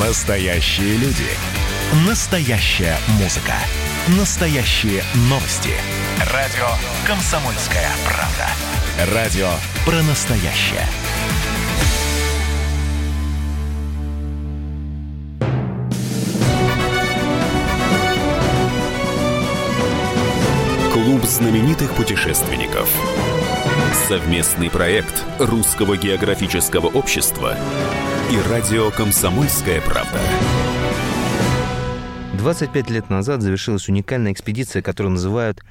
Настоящие 0.00 0.98
люди. 0.98 1.24
Настоящая 2.06 2.98
музыка. 3.18 3.54
Настоящие 4.18 5.02
новости. 5.30 5.70
Радио 6.34 6.66
«Комсомольская 7.06 7.88
правда». 8.04 9.14
Радио 9.14 9.48
про 9.86 10.02
настоящее. 10.02 10.86
Клуб 20.92 21.24
знаменитых 21.24 21.94
путешественников. 21.94 22.90
Совместный 24.08 24.68
проект 24.68 25.24
Русского 25.38 25.96
географического 25.96 26.86
общества 26.86 27.56
и 28.30 28.38
радио 28.50 28.90
«Комсомольская 28.90 29.80
правда». 29.80 30.20
25 32.38 32.90
лет 32.90 33.08
назад 33.08 33.40
завершилась 33.40 33.88
уникальная 33.88 34.32
экспедиция, 34.32 34.82
которую 34.82 35.12
называют 35.12 35.62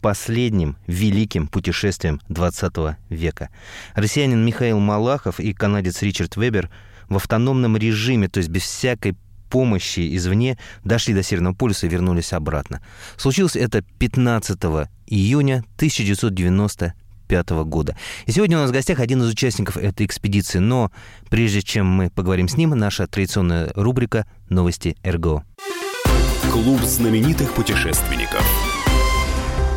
последним 0.00 0.76
великим 0.86 1.46
путешествием 1.46 2.20
20 2.28 2.96
века. 3.10 3.50
Россиянин 3.94 4.44
Михаил 4.44 4.80
Малахов 4.80 5.38
и 5.38 5.52
канадец 5.52 6.02
Ричард 6.02 6.36
Вебер 6.36 6.70
в 7.08 7.16
автономном 7.16 7.76
режиме, 7.76 8.28
то 8.28 8.38
есть 8.38 8.50
без 8.50 8.62
всякой 8.62 9.16
помощи 9.48 10.16
извне, 10.16 10.58
дошли 10.84 11.14
до 11.14 11.22
Северного 11.22 11.54
полюса 11.54 11.86
и 11.86 11.90
вернулись 11.90 12.32
обратно. 12.32 12.80
Случилось 13.16 13.56
это 13.56 13.82
15 13.82 14.58
июня 15.06 15.64
1990 15.76 16.94
1995 17.30 17.50
года. 17.68 17.96
И 18.26 18.32
сегодня 18.32 18.58
у 18.58 18.60
нас 18.60 18.70
в 18.70 18.72
гостях 18.72 19.00
один 19.00 19.22
из 19.22 19.30
участников 19.30 19.76
этой 19.76 20.06
экспедиции. 20.06 20.58
Но 20.58 20.90
прежде 21.28 21.62
чем 21.62 21.86
мы 21.86 22.10
поговорим 22.10 22.48
с 22.48 22.56
ним, 22.56 22.70
наша 22.70 23.06
традиционная 23.06 23.70
рубрика 23.74 24.26
«Новости 24.48 24.96
РГО». 25.04 25.44
Клуб 26.50 26.80
знаменитых 26.82 27.52
путешественников– 27.54 28.44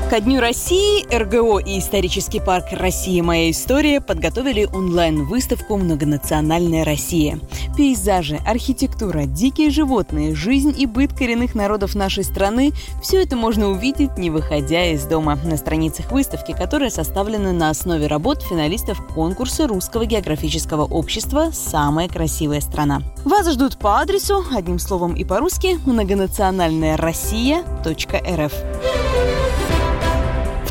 Ко 0.10 0.20
Дню 0.20 0.42
России 0.42 1.06
РГО 1.12 1.60
и 1.60 1.80
исторический 1.80 2.40
парк 2.40 2.66
«Россия. 2.72 3.24
Моя 3.24 3.50
история» 3.50 4.00
подготовили 4.00 4.68
онлайн-выставку 4.72 5.78
«Многонациональная 5.78 6.84
Россия». 6.84 7.40
Пейзажи, 7.76 8.40
архитектура, 8.46 9.24
дикие 9.26 9.72
животные, 9.72 10.36
жизнь 10.36 10.76
и 10.78 10.86
быт 10.86 11.14
коренных 11.14 11.56
народов 11.56 11.96
нашей 11.96 12.24
страны– 12.24 12.74
все 13.02 13.24
это 13.24 13.36
можно 13.36 13.70
увидеть, 13.70 14.18
не 14.18 14.30
выходя 14.30 14.86
из 14.92 15.04
дома, 15.06 15.36
на 15.44 15.58
страницах 15.58 16.12
выставки, 16.12 16.52
которая 16.52 16.92
составлена 16.92 17.52
на 17.52 17.70
основе 17.72 18.06
работ 18.06 18.44
финалистов 18.44 19.02
конкурса 19.16 19.68
Русского 19.68 20.06
географического 20.06 20.84
общества 20.84 21.50
«Самая 21.52 22.08
красивая 22.08 22.62
страна». 22.62 23.02
Вас 23.26 23.50
ждут 23.50 23.78
по 23.78 24.00
адресу, 24.00 24.44
одним 24.56 24.78
словом 24.78 25.16
и 25.16 25.24
по-русски, 25.24 25.80
многонациональная 25.86 26.98
Россия.рф. 26.98 28.54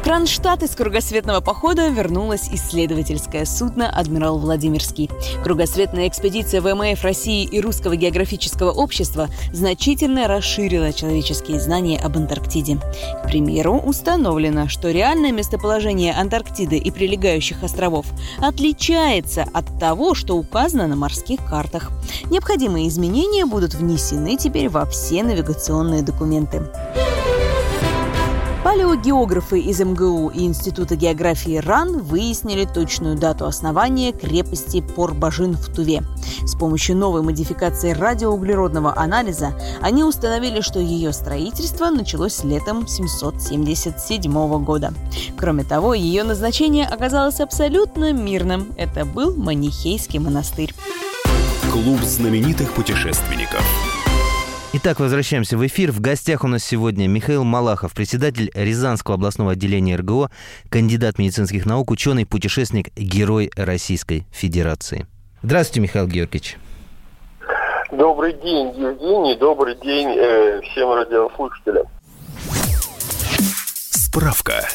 В 0.03 0.05
Кронштадт 0.05 0.65
из 0.65 0.71
кругосветного 0.71 1.41
похода 1.41 1.87
вернулось 1.87 2.49
исследовательское 2.51 3.45
судно 3.45 3.89
«Адмирал 3.89 4.37
Владимирский». 4.37 5.09
Кругосветная 5.45 6.09
экспедиция 6.09 6.61
ВМФ 6.61 7.01
России 7.05 7.45
и 7.45 7.61
Русского 7.61 7.95
географического 7.95 8.73
общества 8.73 9.29
значительно 9.53 10.27
расширила 10.27 10.93
человеческие 10.93 11.61
знания 11.61 12.01
об 12.01 12.17
Антарктиде. 12.17 12.79
К 13.23 13.29
примеру, 13.29 13.79
установлено, 13.79 14.69
что 14.69 14.91
реальное 14.91 15.31
местоположение 15.31 16.15
Антарктиды 16.15 16.79
и 16.79 16.91
прилегающих 16.91 17.63
островов 17.63 18.07
отличается 18.41 19.47
от 19.55 19.79
того, 19.79 20.17
что 20.17 20.37
указано 20.37 20.89
на 20.89 20.97
морских 20.97 21.39
картах. 21.49 21.93
Необходимые 22.29 22.89
изменения 22.89 23.47
будут 23.47 23.75
внесены 23.75 24.37
теперь 24.37 24.69
во 24.69 24.85
все 24.85 25.23
навигационные 25.23 26.03
документы. 26.03 26.63
Палеогеографы 28.65 29.59
из 29.59 29.81
МГУ 29.81 30.29
и 30.29 30.45
Института 30.45 30.95
географии 30.95 31.57
РАН 31.57 31.99
выяснили 31.99 32.65
точную 32.65 33.17
дату 33.17 33.45
основания 33.45 34.13
крепости 34.13 34.81
Порбажин 34.95 35.55
в 35.55 35.75
Туве. 35.75 36.05
С 36.45 36.55
помощью 36.55 36.97
новой 36.97 37.23
модификации 37.23 37.91
радиоуглеродного 37.91 38.97
анализа 38.97 39.53
они 39.81 40.05
установили, 40.05 40.61
что 40.61 40.79
ее 40.79 41.13
строительство 41.13 41.91
началось 41.91 42.45
летом 42.45 42.87
777 42.87 44.65
года. 44.65 44.95
Кроме 45.37 45.65
того, 45.65 45.93
ее 45.93 46.23
назначение 46.23 46.87
оказалось 46.87 47.41
абсолютно 47.41 48.13
мирным. 48.13 48.73
Это 48.77 49.05
был 49.05 49.35
Манихейский 49.35 50.21
монастырь. 50.21 50.73
Клуб 51.73 52.01
знаменитых 52.03 52.73
путешественников. 52.75 53.92
Итак, 54.75 55.01
возвращаемся 55.01 55.59
в 55.59 55.67
эфир. 55.67 55.93
В 55.93 56.01
гостях 56.01 56.45
у 56.45 56.49
нас 56.49 56.65
сегодня 56.65 57.07
Михаил 57.07 57.45
Малахов, 57.45 57.93
председатель 57.93 58.51
Рязанского 58.55 59.17
областного 59.17 59.53
отделения 59.53 59.97
РГО, 59.97 60.31
кандидат 60.71 61.19
медицинских 61.19 61.67
наук, 61.67 61.91
ученый, 61.91 62.25
путешественник, 62.25 62.89
герой 62.97 63.51
Российской 63.55 64.25
Федерации. 64.33 65.07
Здравствуйте, 65.43 65.81
Михаил 65.81 66.07
Георгиевич. 66.07 66.57
Добрый 67.91 68.33
день, 68.33 68.69
Евгений. 68.69 69.37
Добрый 69.37 69.77
день 69.77 70.09
э, 70.17 70.63
всем 70.63 70.91
радиослушателям. 70.95 71.85
Справка. 73.91 74.67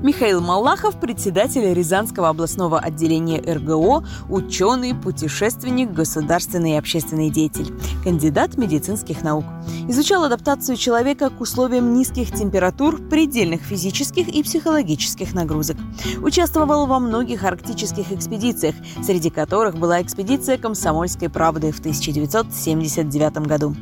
Михаил 0.00 0.40
Малахов, 0.40 1.00
председатель 1.00 1.74
Рязанского 1.74 2.28
областного 2.28 2.78
отделения 2.78 3.40
РГО, 3.40 4.06
ученый, 4.28 4.94
путешественник, 4.94 5.90
государственный 5.92 6.72
и 6.72 6.76
общественный 6.76 7.30
деятель, 7.30 7.74
кандидат 8.04 8.56
медицинских 8.56 9.22
наук. 9.22 9.44
Изучал 9.88 10.22
адаптацию 10.22 10.76
человека 10.76 11.30
к 11.30 11.40
условиям 11.40 11.94
низких 11.94 12.32
температур, 12.32 13.00
предельных 13.08 13.62
физических 13.62 14.28
и 14.28 14.44
психологических 14.44 15.34
нагрузок. 15.34 15.76
Участвовал 16.22 16.86
во 16.86 17.00
многих 17.00 17.42
арктических 17.42 18.12
экспедициях, 18.12 18.76
среди 19.02 19.30
которых 19.30 19.78
была 19.78 20.00
экспедиция 20.00 20.58
«Комсомольской 20.58 21.28
правды» 21.28 21.72
в 21.72 21.80
1979 21.80 23.38
году. 23.48 23.74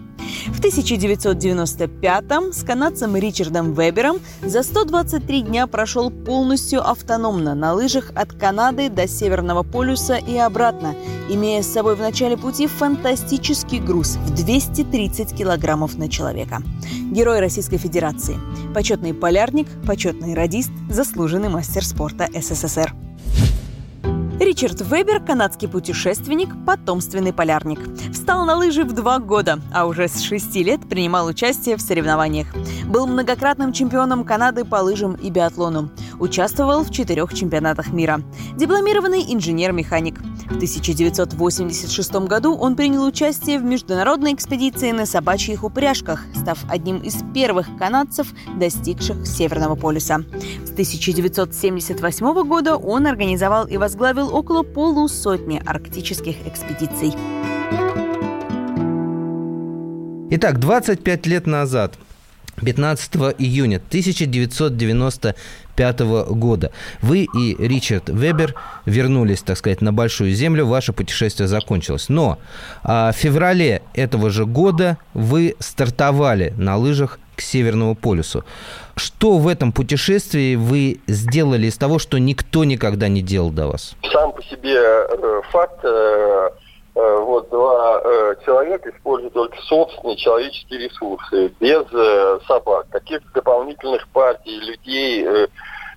В 0.48 0.60
1995-м 0.60 2.53
с 2.53 2.62
канадцем 2.62 3.16
Ричардом 3.16 3.72
Вебером 3.72 4.21
за 4.43 4.62
123 4.62 5.43
дня 5.43 5.66
прошел 5.66 6.10
полностью 6.25 6.88
автономно 6.88 7.54
на 7.54 7.72
лыжах 7.75 8.10
от 8.15 8.32
Канады 8.32 8.88
до 8.88 9.06
Северного 9.06 9.62
полюса 9.62 10.16
и 10.16 10.37
обратно, 10.37 10.94
имея 11.28 11.62
с 11.62 11.72
собой 11.72 11.97
в 11.97 12.00
начале 12.00 12.37
пути 12.37 12.66
фантастический 12.66 13.78
груз 13.78 14.16
в 14.16 14.34
230 14.34 15.37
килограммов 15.37 15.97
на 15.97 16.09
человека. 16.09 16.62
Герой 17.12 17.41
Российской 17.41 17.78
Федерации, 17.78 18.37
почетный 18.75 19.15
полярник, 19.15 19.69
почетный 19.87 20.34
радист, 20.34 20.71
заслуженный 20.91 21.49
мастер 21.49 21.84
спорта 21.84 22.28
СССР. 22.33 22.94
Ричард 24.38 24.82
Вебер, 24.82 25.20
канадский 25.20 25.66
путешественник, 25.66 26.50
потомственный 26.66 27.32
полярник. 27.32 27.80
Встал 28.12 28.44
на 28.44 28.54
лыжи 28.56 28.84
в 28.84 28.92
два 28.92 29.19
года, 29.19 29.60
а 29.72 29.86
уже 29.86 30.08
с 30.08 30.20
шести 30.20 30.62
лет 30.62 30.86
принимал 30.86 31.26
участие 31.26 31.76
в 31.76 31.80
соревнованиях. 31.80 32.48
Был 32.84 33.06
многократным 33.06 33.72
чемпионом 33.72 34.24
Канады 34.24 34.66
по 34.66 34.76
лыжам 34.76 35.14
и 35.14 35.30
биатлону. 35.30 35.91
Участвовал 36.19 36.84
в 36.84 36.91
четырех 36.91 37.32
чемпионатах 37.32 37.94
мира. 37.94 38.20
Дипломированный 38.56 39.22
инженер-механик. 39.26 40.20
В 40.48 40.56
1986 40.56 42.12
году 42.28 42.54
он 42.54 42.76
принял 42.76 43.04
участие 43.04 43.58
в 43.58 43.64
международной 43.64 44.32
экспедиции 44.32 44.92
на 44.92 45.04
собачьих 45.04 45.64
упряжках, 45.64 46.24
став 46.34 46.58
одним 46.68 46.98
из 46.98 47.16
первых 47.34 47.66
канадцев, 47.76 48.28
достигших 48.56 49.26
Северного 49.26 49.74
полюса. 49.74 50.20
С 50.64 50.70
1978 50.70 52.48
года 52.48 52.76
он 52.76 53.08
организовал 53.08 53.66
и 53.66 53.76
возглавил 53.76 54.32
около 54.32 54.62
полусотни 54.62 55.60
арктических 55.66 56.36
экспедиций. 56.46 57.12
Итак, 60.30 60.60
25 60.60 61.26
лет 61.26 61.47
назад 61.47 61.98
15 62.65 63.15
июня 63.38 63.76
1995 63.76 65.36
года. 65.76 66.70
Вы 67.02 67.28
и 67.34 67.56
Ричард 67.58 68.08
Вебер 68.08 68.54
вернулись, 68.84 69.42
так 69.42 69.56
сказать, 69.56 69.80
на 69.80 69.92
Большую 69.92 70.32
Землю, 70.32 70.66
ваше 70.66 70.92
путешествие 70.92 71.48
закончилось. 71.48 72.08
Но 72.08 72.38
а, 72.82 73.12
в 73.12 73.16
феврале 73.16 73.82
этого 73.94 74.30
же 74.30 74.46
года 74.46 74.98
вы 75.14 75.54
стартовали 75.58 76.52
на 76.56 76.76
лыжах 76.76 77.18
к 77.36 77.42
Северному 77.42 77.94
полюсу. 77.94 78.44
Что 78.96 79.36
в 79.36 79.46
этом 79.46 79.72
путешествии 79.72 80.54
вы 80.54 81.00
сделали 81.06 81.66
из 81.66 81.76
того, 81.76 81.98
что 81.98 82.16
никто 82.16 82.64
никогда 82.64 83.08
не 83.08 83.20
делал 83.20 83.50
до 83.50 83.66
вас? 83.66 83.94
Сам 84.10 84.32
по 84.32 84.42
себе 84.42 84.74
э, 84.74 85.42
факт 85.50 85.84
Э, 85.86 86.50
вот 86.97 87.51
два 87.51 88.01
э, 88.03 88.37
человека 88.45 88.89
используют 88.89 89.34
только 89.34 89.57
собственные 89.63 90.16
человеческие 90.16 90.89
ресурсы, 90.89 91.48
без 91.60 91.84
э, 91.93 92.39
собак. 92.47 92.87
Каких-то 92.89 93.28
дополнительных 93.34 94.09
партий, 94.09 94.59
людей 94.59 95.27
э, 95.27 95.47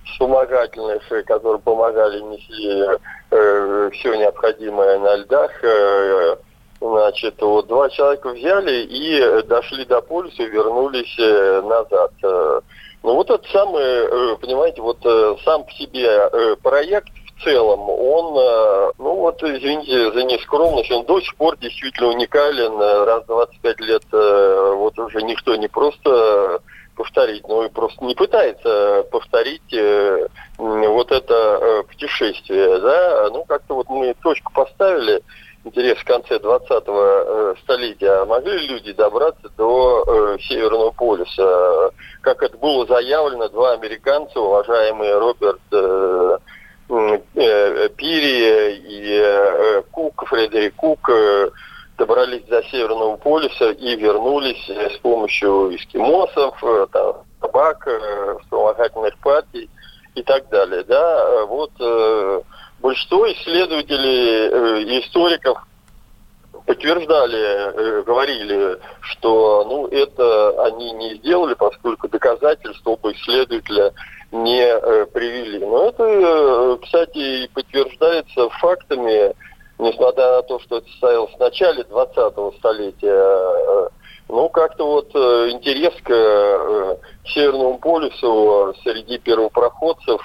вспомогательных, 0.04 1.10
э, 1.10 1.22
которые 1.22 1.60
помогали, 1.60 2.20
несли 2.20 2.98
э, 3.30 3.90
все 3.94 4.14
необходимое 4.16 4.98
на 4.98 5.16
льдах, 5.16 5.50
э, 5.64 6.36
Значит, 6.82 7.42
вот 7.42 7.66
два 7.66 7.90
человека 7.90 8.30
взяли 8.30 8.84
и 8.84 9.42
дошли 9.42 9.84
до 9.84 10.00
полюса 10.00 10.44
вернулись 10.44 11.14
назад. 11.62 12.10
Ну 12.22 13.14
вот 13.14 13.28
это 13.28 13.46
самый, 13.52 14.38
понимаете, 14.38 14.80
вот 14.80 14.96
сам 15.44 15.64
по 15.64 15.70
себе 15.72 16.56
проект 16.62 17.10
целом, 17.42 17.88
он, 17.88 18.92
ну 18.98 19.14
вот, 19.16 19.42
извините 19.42 20.12
за 20.12 20.24
нескромность, 20.24 20.90
он 20.90 21.04
до 21.06 21.20
сих 21.20 21.34
пор 21.36 21.56
действительно 21.58 22.08
уникален. 22.08 22.78
Раз 23.06 23.24
в 23.24 23.26
25 23.26 23.80
лет 23.80 24.02
вот 24.12 24.98
уже 24.98 25.22
никто 25.22 25.56
не 25.56 25.68
просто 25.68 26.60
повторить, 27.00 27.48
но 27.48 27.64
и 27.64 27.70
просто 27.70 28.04
не 28.04 28.14
пытается 28.14 29.04
повторить 29.10 29.72
э, 29.72 30.28
вот 30.58 31.10
это 31.10 31.34
э, 31.34 31.82
путешествие, 31.84 32.78
да, 32.78 33.30
ну 33.32 33.44
как-то 33.44 33.74
вот 33.76 33.88
мы 33.88 34.14
точку 34.22 34.52
поставили, 34.52 35.22
интерес 35.64 35.96
в 35.96 36.04
конце 36.04 36.36
20-го 36.36 37.02
э, 37.02 37.54
столетия, 37.62 38.20
а 38.20 38.26
могли 38.26 38.58
ли 38.58 38.66
люди 38.68 38.92
добраться 38.92 39.48
до 39.56 40.04
э, 40.06 40.38
Северного 40.42 40.90
полюса? 40.90 41.90
Как 42.20 42.42
это 42.42 42.58
было 42.58 42.86
заявлено, 42.86 43.48
два 43.48 43.72
американца, 43.72 44.38
уважаемые 44.38 45.18
Роберт 45.18 45.60
э, 45.72 45.76
э, 45.76 46.38
Пири 46.90 48.76
и 48.76 49.20
э, 49.22 49.82
Кук, 49.92 50.26
Фредерик 50.26 50.74
Кук, 50.74 51.08
э, 51.08 51.50
добрались 52.00 52.44
до 52.44 52.62
Северного 52.64 53.16
полюса 53.18 53.70
и 53.72 53.94
вернулись 53.94 54.68
с 54.68 54.98
помощью 54.98 55.76
эскимосов, 55.76 56.56
э, 56.64 56.86
там, 56.90 57.16
собак, 57.40 57.86
э, 57.86 58.36
вспомогательных 58.42 59.16
партий 59.18 59.68
и 60.14 60.22
так 60.22 60.48
далее. 60.48 60.82
Да? 60.84 61.44
Вот 61.44 61.70
э, 61.78 62.40
большинство 62.80 63.30
исследователей 63.30 64.82
и 64.82 65.00
историков 65.00 65.58
подтверждали, 66.66 68.02
говорили, 68.04 68.78
что 69.02 69.64
ну, 69.68 69.86
это 69.88 70.64
они 70.64 70.92
не 70.92 71.14
сделали, 71.16 71.54
поскольку 71.54 72.08
доказательств 72.08 72.82
оба 72.86 73.12
исследователя 73.12 73.92
не 74.32 75.06
привели. 75.06 75.58
Но 75.58 75.88
это, 75.88 76.78
кстати, 76.82 77.48
подтверждается 77.52 78.48
фактами, 78.60 79.34
несмотря 79.80 80.36
на 80.36 80.42
то, 80.42 80.58
что 80.60 80.78
это 80.78 80.88
состоялось 80.90 81.34
в 81.34 81.40
начале 81.40 81.82
20-го 81.82 82.52
столетия, 82.58 83.08
э, 83.10 83.88
ну, 84.28 84.48
как-то 84.48 84.86
вот 84.86 85.10
э, 85.14 85.50
интерес 85.50 85.94
к 86.02 86.10
э, 86.10 86.96
Северному 87.26 87.78
полюсу 87.78 88.74
среди 88.82 89.18
первопроходцев, 89.18 90.20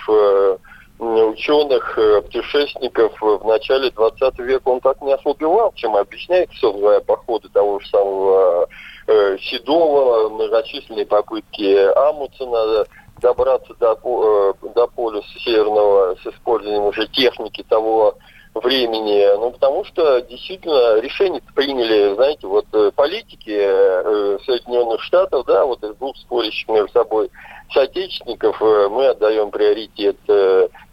ученых, 0.97 1.99
путешественников 2.23 3.21
в 3.21 3.45
начале 3.45 3.91
20 3.91 4.39
века 4.39 4.69
он 4.69 4.79
так 4.79 5.01
не 5.01 5.13
ослабевал, 5.13 5.73
чем 5.75 5.93
объясняет 5.97 6.49
собственно 6.53 7.01
походы 7.01 7.49
того 7.49 7.81
же 7.81 7.87
самого 7.89 8.69
Седова, 9.05 10.29
многочисленные 10.29 11.05
попытки 11.05 11.93
Амундсена 11.97 12.85
добраться 13.21 13.73
до, 13.79 14.56
до 14.75 14.88
полюса 14.88 15.39
Северного 15.39 16.15
с 16.15 16.27
использованием 16.27 16.85
уже 16.85 17.07
техники 17.07 17.63
того 17.67 18.17
времени, 18.56 19.38
ну, 19.38 19.51
потому 19.51 19.83
что 19.83 20.21
действительно 20.21 21.00
решение 21.01 21.41
приняли, 21.53 22.15
знаете, 22.15 22.47
вот 22.47 22.65
э, 22.73 22.91
политики 22.95 23.51
э, 23.51 24.38
Соединенных 24.45 25.01
Штатов, 25.01 25.45
да, 25.45 25.65
вот 25.65 25.83
из 25.83 25.94
двух 25.95 26.15
спорящих 26.17 26.67
между 26.69 26.91
собой 26.94 27.29
соотечественников 27.73 28.62
э, 28.62 28.88
мы 28.89 29.07
отдаем 29.07 29.51
приоритет 29.51 30.15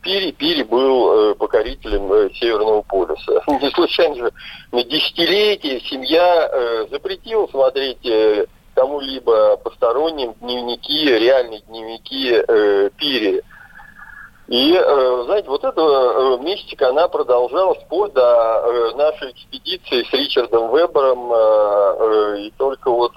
Пири. 0.03 0.33
Пири 0.33 0.65
был 0.65 1.37
покорителем 1.37 2.35
Северного 2.35 2.83
полюса. 2.83 3.43
Не 3.47 3.71
случайно 3.71 4.17
же 4.17 4.33
на 4.73 4.83
десятилетия 4.83 5.81
семья 5.83 6.87
запретила 6.91 7.47
смотреть 7.47 8.05
кому-либо 8.75 9.57
посторонним 9.59 10.35
дневники, 10.41 11.07
реальные 11.07 11.61
дневники 11.61 12.91
Пири. 12.97 13.43
И, 14.53 14.75
э, 14.75 15.23
знаете, 15.25 15.49
вот 15.49 15.65
эта 15.65 15.81
э, 15.81 16.39
мистика, 16.43 16.91
она 16.91 17.09
продолжалась 17.09 17.79
вплоть 17.85 18.13
до 18.13 18.21
э, 18.21 18.97
нашей 18.97 19.31
экспедиции 19.31 20.03
с 20.03 20.13
Ричардом 20.13 20.71
Вебером. 20.71 21.33
И 22.39 22.51
только 22.59 22.91
вот 22.91 23.15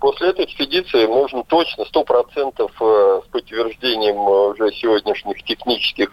после 0.00 0.28
этой 0.28 0.44
экспедиции 0.44 1.06
можно 1.06 1.42
точно, 1.44 1.86
сто 1.86 2.04
процентов 2.04 2.70
с 2.78 3.28
подтверждением 3.30 4.18
уже 4.18 4.72
сегодняшних 4.72 5.42
технических 5.44 6.10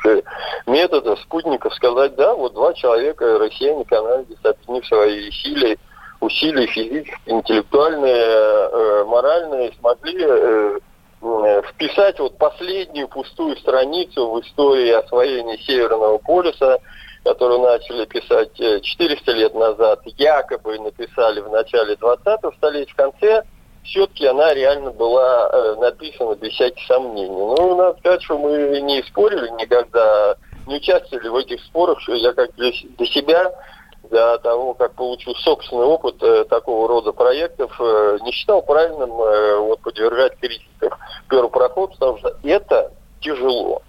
методов 0.68 1.20
спутников 1.20 1.74
сказать, 1.74 2.16
да, 2.16 2.34
вот 2.34 2.54
два 2.54 2.74
человека, 2.74 3.40
россияне, 3.40 3.84
канадцы, 3.84 4.38
объединив 4.44 4.86
свои 4.88 5.32
силы, 5.32 5.78
усилия 6.22 6.68
физические, 6.68 7.18
интеллектуальные, 7.26 9.06
моральные, 9.06 9.74
смогли 9.80 10.80
Э, 11.24 11.62
вписать 11.74 12.20
вот 12.20 12.40
последнюю 12.40 13.08
пустую 13.08 13.56
страницу 13.58 14.32
в 14.32 14.42
истории 14.42 14.90
освоения 14.90 15.58
Северного 15.60 16.18
полюса, 16.18 16.80
которую 17.24 17.60
начали 17.60 18.06
писать 18.06 18.56
400 18.56 19.32
э, 19.32 19.36
лет 19.36 19.54
назад, 19.54 20.02
якобы 20.18 20.80
написали 20.80 21.42
в 21.42 21.50
начале 21.50 21.94
20-го 21.94 22.52
столетия, 22.54 22.92
в 22.92 22.96
конце 22.96 23.44
все-таки 23.84 24.26
она 24.26 24.52
реально 24.56 24.90
была 24.90 25.48
э, 25.52 25.76
написана 25.80 26.34
без 26.34 26.54
всяких 26.54 26.84
сомнений. 26.88 27.30
Ну, 27.30 27.76
надо 27.76 28.00
сказать, 28.00 28.24
что 28.24 28.40
мы 28.40 28.82
не 28.82 29.04
спорили 29.04 29.50
никогда, 29.60 30.36
не 30.66 30.78
участвовали 30.78 31.28
в 31.28 31.36
этих 31.36 31.62
спорах, 31.66 32.00
что 32.02 32.16
я 32.16 32.34
как 32.34 32.56
для 32.56 32.72
себя 33.06 33.52
для 34.10 34.38
того, 34.40 34.74
как 34.74 34.94
получил 34.94 35.36
собственный 35.36 35.86
опыт 35.86 36.22
э, 36.22 36.46
такого 36.46 36.88
рода 36.88 37.12
проектов, 37.12 37.72
э, 37.80 38.18
не 38.24 38.32
считал 38.32 38.62
правильным 38.62 39.12
э, 39.22 39.58
вот, 39.58 39.80
подвергать 39.82 40.38
критикам 40.40 40.92
первопроход, 41.30 41.94
потому 41.94 42.18
что 42.18 42.36
это 42.44 42.92
тяжело, 43.22 43.82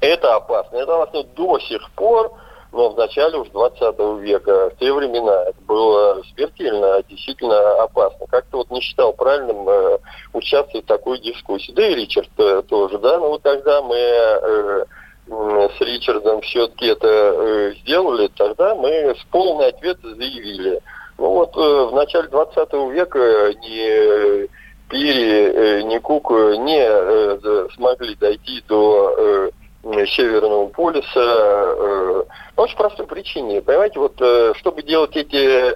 это 0.00 0.36
опасно. 0.36 0.76
Это 0.76 1.02
опасно 1.02 1.24
до 1.24 1.58
сих 1.58 1.90
пор, 1.92 2.32
но 2.72 2.90
в 2.90 2.96
начале 2.96 3.38
уж 3.38 3.48
20 3.48 3.98
века, 4.20 4.70
в 4.70 4.78
те 4.78 4.92
времена, 4.92 5.42
это 5.42 5.60
было 5.66 6.22
смертельно, 6.34 7.02
действительно 7.08 7.82
опасно. 7.82 8.26
Как-то 8.28 8.58
вот 8.58 8.70
не 8.70 8.80
считал 8.80 9.12
правильным 9.12 9.68
э, 9.68 9.98
участвовать 10.32 10.84
в 10.84 10.88
такой 10.88 11.18
дискуссии. 11.18 11.72
Да 11.72 11.86
и 11.86 11.94
Ричард 11.94 12.30
э, 12.38 12.62
тоже, 12.68 12.98
да, 12.98 13.18
но 13.18 13.30
вот 13.30 13.42
когда 13.42 13.82
мы 13.82 13.96
э, 13.96 14.84
с 15.30 15.80
Ричардом 15.80 16.40
все-таки 16.40 16.86
это 16.86 17.06
э, 17.06 17.74
сделали, 17.80 18.28
тогда 18.36 18.74
мы 18.74 19.14
с 19.14 19.24
полной 19.30 19.68
ответом 19.68 20.16
заявили. 20.16 20.80
Ну 21.18 21.30
вот 21.30 21.56
э, 21.56 21.60
в 21.60 21.94
начале 21.94 22.28
20 22.28 22.72
века 22.92 23.54
ни 23.62 24.48
Пири, 24.88 25.22
э, 25.22 25.82
ни 25.82 25.98
Кук 25.98 26.30
не 26.30 27.70
смогли 27.74 28.16
дойти 28.16 28.62
до 28.66 29.50
Северного 29.82 30.66
полюса 30.66 32.26
по 32.56 32.62
очень 32.62 32.76
простой 32.76 33.06
причине. 33.06 33.62
Понимаете, 33.62 34.00
вот 34.00 34.20
чтобы 34.56 34.82
делать 34.82 35.16
эти 35.16 35.74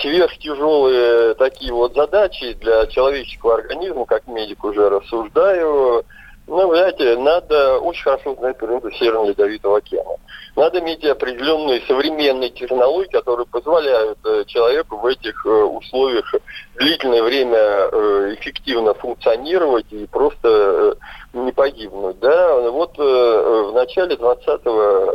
сверхтяжелые 0.00 1.34
такие 1.34 1.72
вот 1.72 1.94
задачи 1.94 2.52
для 2.60 2.86
человеческого 2.86 3.54
организма, 3.54 4.04
как 4.04 4.28
медик 4.28 4.62
уже 4.62 4.88
рассуждаю, 4.88 6.04
ну, 6.50 6.68
знаете, 6.74 7.16
надо 7.16 7.78
очень 7.78 8.02
хорошо 8.02 8.34
знать 8.34 8.58
природу 8.58 8.90
Северного 8.90 9.28
Ледовитого 9.28 9.78
океана. 9.78 10.16
Надо 10.56 10.80
иметь 10.80 11.04
определенные 11.04 11.80
современные 11.86 12.50
технологии, 12.50 13.08
которые 13.08 13.46
позволяют 13.46 14.18
э, 14.24 14.44
человеку 14.46 14.96
в 14.96 15.06
этих 15.06 15.46
э, 15.46 15.48
условиях 15.48 16.34
длительное 16.74 17.22
время 17.22 17.56
э, 17.56 18.34
эффективно 18.34 18.94
функционировать 18.94 19.86
и 19.92 20.06
просто 20.06 20.96
не 21.32 21.52
погибнуть. 21.52 22.18
Да? 22.18 22.70
Вот 22.70 22.98
в 22.98 23.72
начале 23.72 24.16
20 24.16 24.64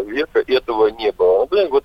века 0.07 0.41
этого 0.47 0.87
не 0.87 1.11
было. 1.11 1.39
Ну, 1.39 1.47
блин, 1.47 1.67
вот 1.69 1.83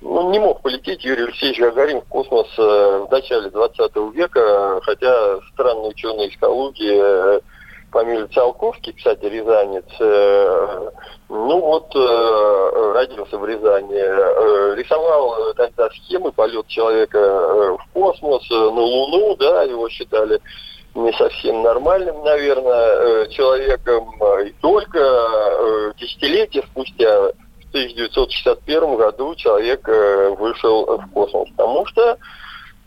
ну, 0.00 0.30
не 0.32 0.40
мог 0.40 0.60
полететь 0.62 1.04
Юрий 1.04 1.22
Алексеевич 1.22 1.60
Гагарин 1.60 2.00
в 2.00 2.08
космос 2.08 2.48
в 2.56 3.08
начале 3.12 3.48
20 3.48 3.96
века, 4.12 4.80
хотя 4.82 5.38
странные 5.52 5.90
ученые 5.90 6.28
из 6.28 6.36
Калуги 6.38 7.40
фамилия 7.90 8.26
Циолковский, 8.28 8.92
кстати, 8.92 9.24
рязанец, 9.24 9.84
э, 10.00 10.90
ну 11.28 11.60
вот 11.60 11.94
э, 11.94 12.92
родился 12.94 13.38
в 13.38 13.46
Рязани, 13.46 13.94
э, 13.94 14.74
рисовал 14.76 15.54
тогда 15.54 15.88
схемы 15.90 16.32
полета 16.32 16.68
человека 16.68 17.18
в 17.18 17.92
космос, 17.92 18.48
на 18.50 18.80
Луну, 18.80 19.36
да, 19.36 19.62
его 19.62 19.88
считали 19.88 20.40
не 20.94 21.12
совсем 21.12 21.62
нормальным, 21.62 22.24
наверное, 22.24 23.26
человеком. 23.28 24.10
И 24.44 24.50
только 24.60 25.94
десятилетия 25.98 26.62
спустя, 26.70 27.30
в 27.30 27.68
1961 27.70 28.96
году, 28.96 29.34
человек 29.36 29.86
вышел 30.38 30.86
в 30.86 31.12
космос, 31.12 31.48
потому 31.50 31.86
что 31.86 32.18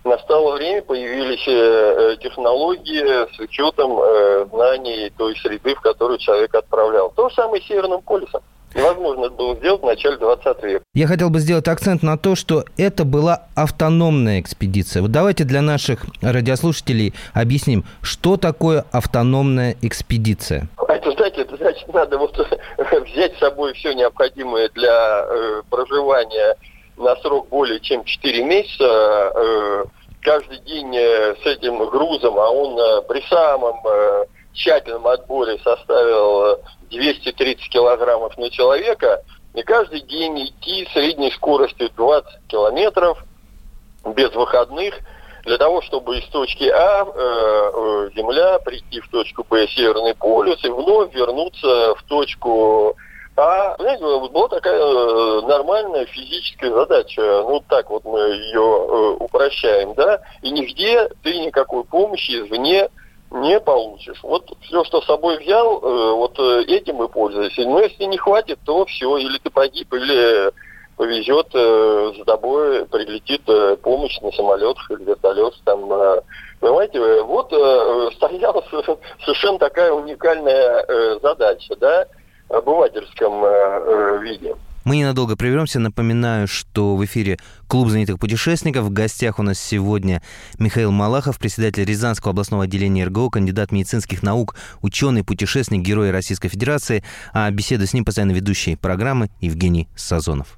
настало 0.03 0.55
время, 0.55 0.81
появились 0.81 1.47
э, 1.47 1.51
э, 1.51 2.17
технологии 2.17 3.35
с 3.35 3.39
учетом 3.39 3.99
э, 3.99 4.45
знаний 4.51 5.11
той 5.17 5.35
среды, 5.37 5.75
в 5.75 5.81
которую 5.81 6.19
человек 6.19 6.53
отправлял. 6.55 7.11
То 7.15 7.29
же 7.29 7.35
самое 7.35 7.61
с 7.61 7.65
Северным 7.65 8.01
полюсом. 8.01 8.41
Невозможно 8.73 9.25
это 9.25 9.35
было 9.35 9.55
сделать 9.57 9.81
в 9.81 9.85
начале 9.85 10.17
20 10.17 10.63
века. 10.63 10.83
Я 10.93 11.07
хотел 11.07 11.29
бы 11.29 11.39
сделать 11.39 11.67
акцент 11.67 12.03
на 12.03 12.17
то, 12.17 12.35
что 12.35 12.63
это 12.77 13.03
была 13.03 13.47
автономная 13.53 14.39
экспедиция. 14.39 15.01
Вот 15.01 15.11
давайте 15.11 15.43
для 15.43 15.61
наших 15.61 16.05
радиослушателей 16.21 17.13
объясним, 17.33 17.83
что 18.01 18.37
такое 18.37 18.85
автономная 18.91 19.75
экспедиция. 19.81 20.69
Это, 20.87 21.11
знаете, 21.11 21.41
это 21.41 21.57
значит, 21.57 21.93
надо 21.93 22.17
вот 22.17 22.37
взять 23.07 23.35
с 23.35 23.39
собой 23.39 23.73
все 23.73 23.93
необходимое 23.93 24.69
для 24.69 25.25
э, 25.25 25.61
проживания 25.69 26.55
на 27.01 27.15
срок 27.17 27.49
более 27.49 27.79
чем 27.79 28.03
4 28.03 28.43
месяца, 28.43 28.83
э, 28.85 29.83
каждый 30.21 30.59
день 30.59 30.95
э, 30.95 31.35
с 31.43 31.45
этим 31.45 31.77
грузом, 31.89 32.37
а 32.39 32.49
он 32.49 32.79
э, 32.79 33.01
при 33.07 33.21
самом 33.27 33.81
тщательном 34.53 35.07
отборе 35.07 35.57
составил 35.59 36.59
230 36.89 37.69
килограммов 37.69 38.37
на 38.37 38.49
человека, 38.49 39.23
и 39.53 39.63
каждый 39.63 40.01
день 40.01 40.45
идти 40.45 40.87
средней 40.93 41.31
скоростью 41.31 41.89
20 41.95 42.47
километров 42.47 43.23
без 44.05 44.33
выходных 44.33 44.99
для 45.43 45.57
того, 45.57 45.81
чтобы 45.81 46.19
из 46.19 46.25
точки 46.27 46.65
А 46.65 47.03
э, 47.03 48.09
Земля 48.15 48.59
прийти 48.59 48.99
в 48.99 49.09
точку 49.09 49.45
Б 49.49 49.67
Северный 49.67 50.15
полюс 50.15 50.63
и 50.63 50.69
вновь 50.69 51.13
вернуться 51.13 51.95
в 51.95 52.03
точку 52.03 52.95
а, 53.43 53.75
знаете, 53.79 54.03
была 54.03 54.47
такая 54.49 54.79
э, 54.79 55.41
нормальная 55.47 56.05
физическая 56.05 56.71
задача. 56.71 57.21
Ну, 57.21 57.63
так 57.67 57.89
вот 57.89 58.05
мы 58.05 58.19
ее 58.19 58.61
э, 58.61 59.15
упрощаем, 59.19 59.95
да, 59.95 60.21
и 60.43 60.51
нигде 60.51 61.09
ты 61.23 61.39
никакой 61.39 61.83
помощи 61.83 62.39
извне 62.39 62.87
не 63.31 63.59
получишь. 63.59 64.19
Вот 64.21 64.47
все, 64.61 64.83
что 64.83 65.01
с 65.01 65.07
собой 65.07 65.39
взял, 65.39 65.79
э, 65.81 66.13
вот 66.13 66.37
этим 66.39 67.01
и 67.01 67.07
пользуйся. 67.07 67.63
Но 67.63 67.79
если 67.79 68.03
не 68.03 68.17
хватит, 68.17 68.59
то 68.63 68.85
все, 68.85 69.17
или 69.17 69.39
ты 69.39 69.49
погиб, 69.49 69.91
или 69.91 70.51
повезет 70.95 71.47
за 71.51 72.23
тобой, 72.25 72.85
прилетит 72.85 73.41
помощь 73.81 74.19
на 74.21 74.31
самолетах 74.33 74.91
или 74.91 75.03
вертолет 75.05 75.55
там. 75.65 75.89
Понимаете, 76.59 77.23
вот 77.23 77.47
стояла 78.13 78.63
совершенно 79.25 79.57
такая 79.57 79.91
уникальная 79.93 80.85
задача, 81.23 81.75
да, 81.77 82.05
обывательском 82.51 83.43
э, 83.43 83.47
э, 83.47 84.19
виде. 84.23 84.55
Мы 84.83 84.97
ненадолго 84.97 85.35
прервемся. 85.35 85.79
Напоминаю, 85.79 86.47
что 86.47 86.95
в 86.95 87.05
эфире 87.05 87.37
Клуб 87.67 87.89
знаменитых 87.89 88.19
путешественников. 88.19 88.85
В 88.85 88.91
гостях 88.91 89.37
у 89.39 89.43
нас 89.43 89.59
сегодня 89.59 90.21
Михаил 90.57 90.91
Малахов, 90.91 91.37
председатель 91.37 91.85
Рязанского 91.85 92.31
областного 92.31 92.63
отделения 92.63 93.05
РГО, 93.05 93.29
кандидат 93.29 93.71
медицинских 93.71 94.23
наук, 94.23 94.55
ученый, 94.81 95.23
путешественник, 95.23 95.85
герой 95.85 96.11
Российской 96.11 96.49
Федерации. 96.49 97.03
А 97.31 97.49
беседу 97.51 97.85
с 97.85 97.93
ним 97.93 98.05
постоянно 98.05 98.31
ведущий 98.31 98.75
программы 98.75 99.29
Евгений 99.39 99.87
Сазонов. 99.95 100.57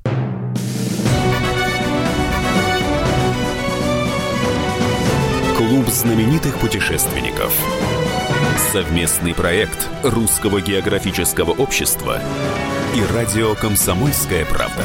Клуб 5.58 5.88
знаменитых 5.88 6.58
путешественников. 6.60 7.54
Совместный 8.72 9.34
проект 9.34 9.88
Русского 10.04 10.62
географического 10.62 11.52
общества 11.52 12.20
и 12.96 13.14
радио 13.14 13.56
«Комсомольская 13.56 14.46
правда». 14.46 14.84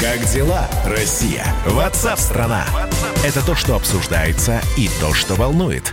Как 0.00 0.24
дела, 0.32 0.66
Россия? 0.86 1.44
Ватсап-страна! 1.66 2.64
Это 3.24 3.44
то, 3.44 3.54
что 3.54 3.76
обсуждается 3.76 4.60
и 4.76 4.88
то, 5.00 5.12
что 5.14 5.34
волнует. 5.34 5.92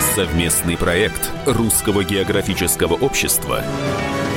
Совместный 0.00 0.76
проект 0.76 1.32
Русского 1.44 2.04
географического 2.04 2.94
общества 2.94 3.64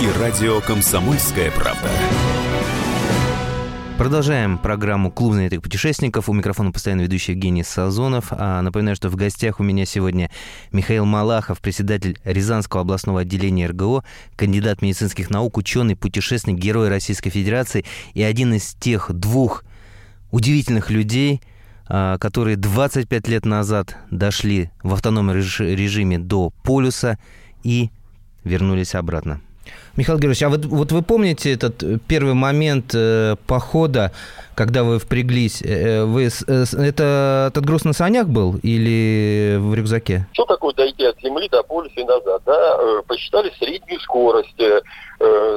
и 0.02 0.20
радио 0.20 0.60
«Комсомольская 0.60 1.52
правда». 1.52 1.88
Продолжаем 4.00 4.58
программу 4.58 5.12
«Клуб 5.12 5.34
знаменитых 5.34 5.62
путешественников». 5.62 6.30
У 6.30 6.34
микрофона 6.34 6.72
постоянно 6.72 7.02
ведущий 7.02 7.34
Евгений 7.34 7.64
Сазонов. 7.64 8.30
А 8.32 8.64
напоминаю, 8.64 8.96
что 8.96 9.10
в 9.10 9.16
гостях 9.16 9.60
у 9.60 9.64
меня 9.64 9.86
сегодня 9.86 10.32
Михаил 10.72 11.06
Малахов, 11.06 11.60
председатель 11.60 12.20
Рязанского 12.24 12.82
областного 12.82 13.22
отделения 13.22 13.68
РГО, 13.68 14.04
кандидат 14.36 14.82
медицинских 14.82 15.30
наук, 15.30 15.58
ученый, 15.58 15.96
путешественник, 15.96 16.58
герой 16.58 16.90
Российской 16.90 17.30
Федерации 17.30 17.86
и 18.16 18.24
один 18.24 18.56
из 18.56 18.74
тех 18.74 19.12
двух 19.12 19.64
удивительных 20.32 20.90
людей, 20.90 21.40
которые 22.20 22.56
25 22.56 23.28
лет 23.28 23.46
назад 23.46 23.98
дошли 24.10 24.72
в 24.82 24.94
автономном 24.94 25.36
режиме 25.36 26.20
до 26.20 26.52
полюса 26.64 27.18
и 27.64 27.90
вернулись 28.44 28.96
обратно. 28.96 29.42
Михаил 29.98 30.20
Георгиевич, 30.20 30.44
а 30.44 30.50
вот, 30.50 30.66
вот 30.66 30.92
вы 30.94 31.02
помните 31.02 31.54
этот 31.54 31.84
первый 32.08 32.34
момент 32.34 32.94
э, 32.96 33.36
похода, 33.46 34.12
когда 34.56 34.84
вы 34.84 35.00
впряглись? 35.00 35.62
Э, 35.62 36.06
вы, 36.06 36.28
э, 36.28 36.64
это 36.78 37.48
этот 37.50 37.66
груз 37.66 37.84
на 37.84 37.92
санях 37.92 38.28
был 38.28 38.56
или 38.64 39.58
в 39.60 39.76
рюкзаке? 39.76 40.28
Что 40.32 40.46
такое 40.46 40.74
дойти 40.76 41.04
от 41.04 41.20
Земли 41.22 41.50
до 41.50 41.62
полюса 41.64 42.00
и 42.00 42.04
назад? 42.06 42.42
Да? 42.46 42.78
Э, 42.80 43.02
посчитали 43.06 43.52
среднюю 43.60 44.00
скорость 44.00 44.60
э, 44.60 44.82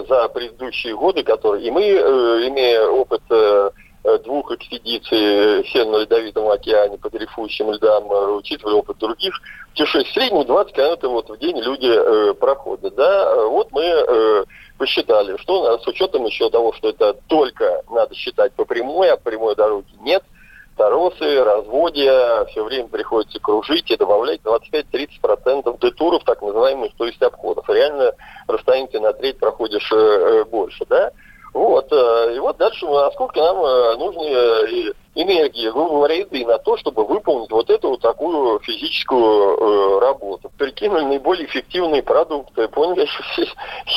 за 0.08 0.28
предыдущие 0.28 0.96
годы, 0.96 1.22
которые... 1.22 1.66
И 1.66 1.70
мы, 1.70 1.82
э, 1.82 2.48
имея 2.48 2.88
опыт... 2.88 3.22
Э, 3.30 3.70
Э, 3.74 3.83
двух 4.22 4.52
экспедиций 4.52 5.62
в 5.62 5.68
Северно-Ледовитом 5.68 6.48
океане 6.48 6.98
по 6.98 7.08
дрейфующим 7.08 7.72
льдам, 7.72 8.10
э, 8.12 8.32
учитывая 8.32 8.74
опыт 8.74 8.98
других, 8.98 9.40
путешествий, 9.70 10.10
в 10.10 10.14
среднем 10.14 10.44
20 10.44 10.74
километров 10.74 11.12
вот 11.12 11.30
в 11.30 11.38
день 11.38 11.58
люди 11.58 11.90
э, 11.90 12.34
проходят. 12.34 12.94
Да? 12.94 13.46
Вот 13.46 13.72
мы 13.72 13.82
э, 13.82 14.44
посчитали, 14.76 15.36
что 15.38 15.78
с 15.78 15.86
учетом 15.86 16.26
еще 16.26 16.50
того, 16.50 16.72
что 16.74 16.90
это 16.90 17.14
только 17.28 17.82
надо 17.90 18.14
считать 18.14 18.52
по 18.52 18.64
прямой, 18.66 19.10
а 19.10 19.16
по 19.16 19.30
прямой 19.30 19.56
дороге 19.56 19.88
нет, 20.00 20.22
торосы, 20.76 21.42
разводья, 21.42 22.44
все 22.50 22.64
время 22.64 22.88
приходится 22.88 23.38
кружить 23.40 23.90
и 23.90 23.96
добавлять 23.96 24.40
25-30% 24.42 25.80
детуров, 25.80 26.24
так 26.24 26.42
называемых, 26.42 26.92
то 26.96 27.06
есть 27.06 27.22
обходов. 27.22 27.68
Реально 27.68 28.12
расстояние 28.48 29.00
на 29.00 29.12
треть 29.12 29.38
проходишь 29.38 29.90
э, 29.92 30.44
больше, 30.44 30.84
да? 30.88 31.10
Вот, 31.54 31.86
э, 31.92 32.34
и 32.34 32.38
вот 32.40 32.56
дальше, 32.56 32.84
насколько 32.84 33.40
нам 33.40 33.64
э, 33.64 33.96
нужны 33.96 34.26
э, 34.26 34.92
энергии, 35.14 35.70
грубо 35.70 35.90
говоря, 35.90 36.16
еды 36.16 36.44
на 36.44 36.58
то, 36.58 36.76
чтобы 36.76 37.06
выполнить 37.06 37.52
вот 37.52 37.70
эту 37.70 37.90
вот 37.90 38.00
такую 38.00 38.58
физическую 38.58 40.00
работу. 40.00 40.50
Прикинули 40.58 41.04
наиболее 41.04 41.46
эффективные 41.46 42.02
продукты. 42.02 42.66
Поняли, 42.66 43.06
что 43.06 43.42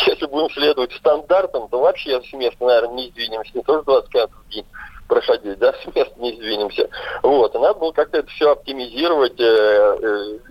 если 0.05 0.27
будем 0.27 0.51
следовать 0.51 0.93
стандартам, 0.93 1.67
то 1.69 1.79
вообще 1.79 2.21
с 2.21 2.31
места, 2.33 2.63
наверное, 2.63 2.93
не 2.93 3.09
сдвинемся. 3.09 3.51
Не 3.55 3.63
тоже 3.63 3.81
20 3.83 4.09
км 4.11 4.29
в 4.45 4.49
день 4.49 4.65
проходить, 5.07 5.57
да, 5.57 5.73
с 5.83 5.95
места 5.95 6.13
не 6.17 6.33
сдвинемся. 6.33 6.89
Вот, 7.23 7.55
и 7.55 7.57
надо 7.57 7.79
было 7.79 7.91
как-то 7.91 8.19
это 8.19 8.27
все 8.29 8.51
оптимизировать, 8.51 9.39
э, 9.39 9.97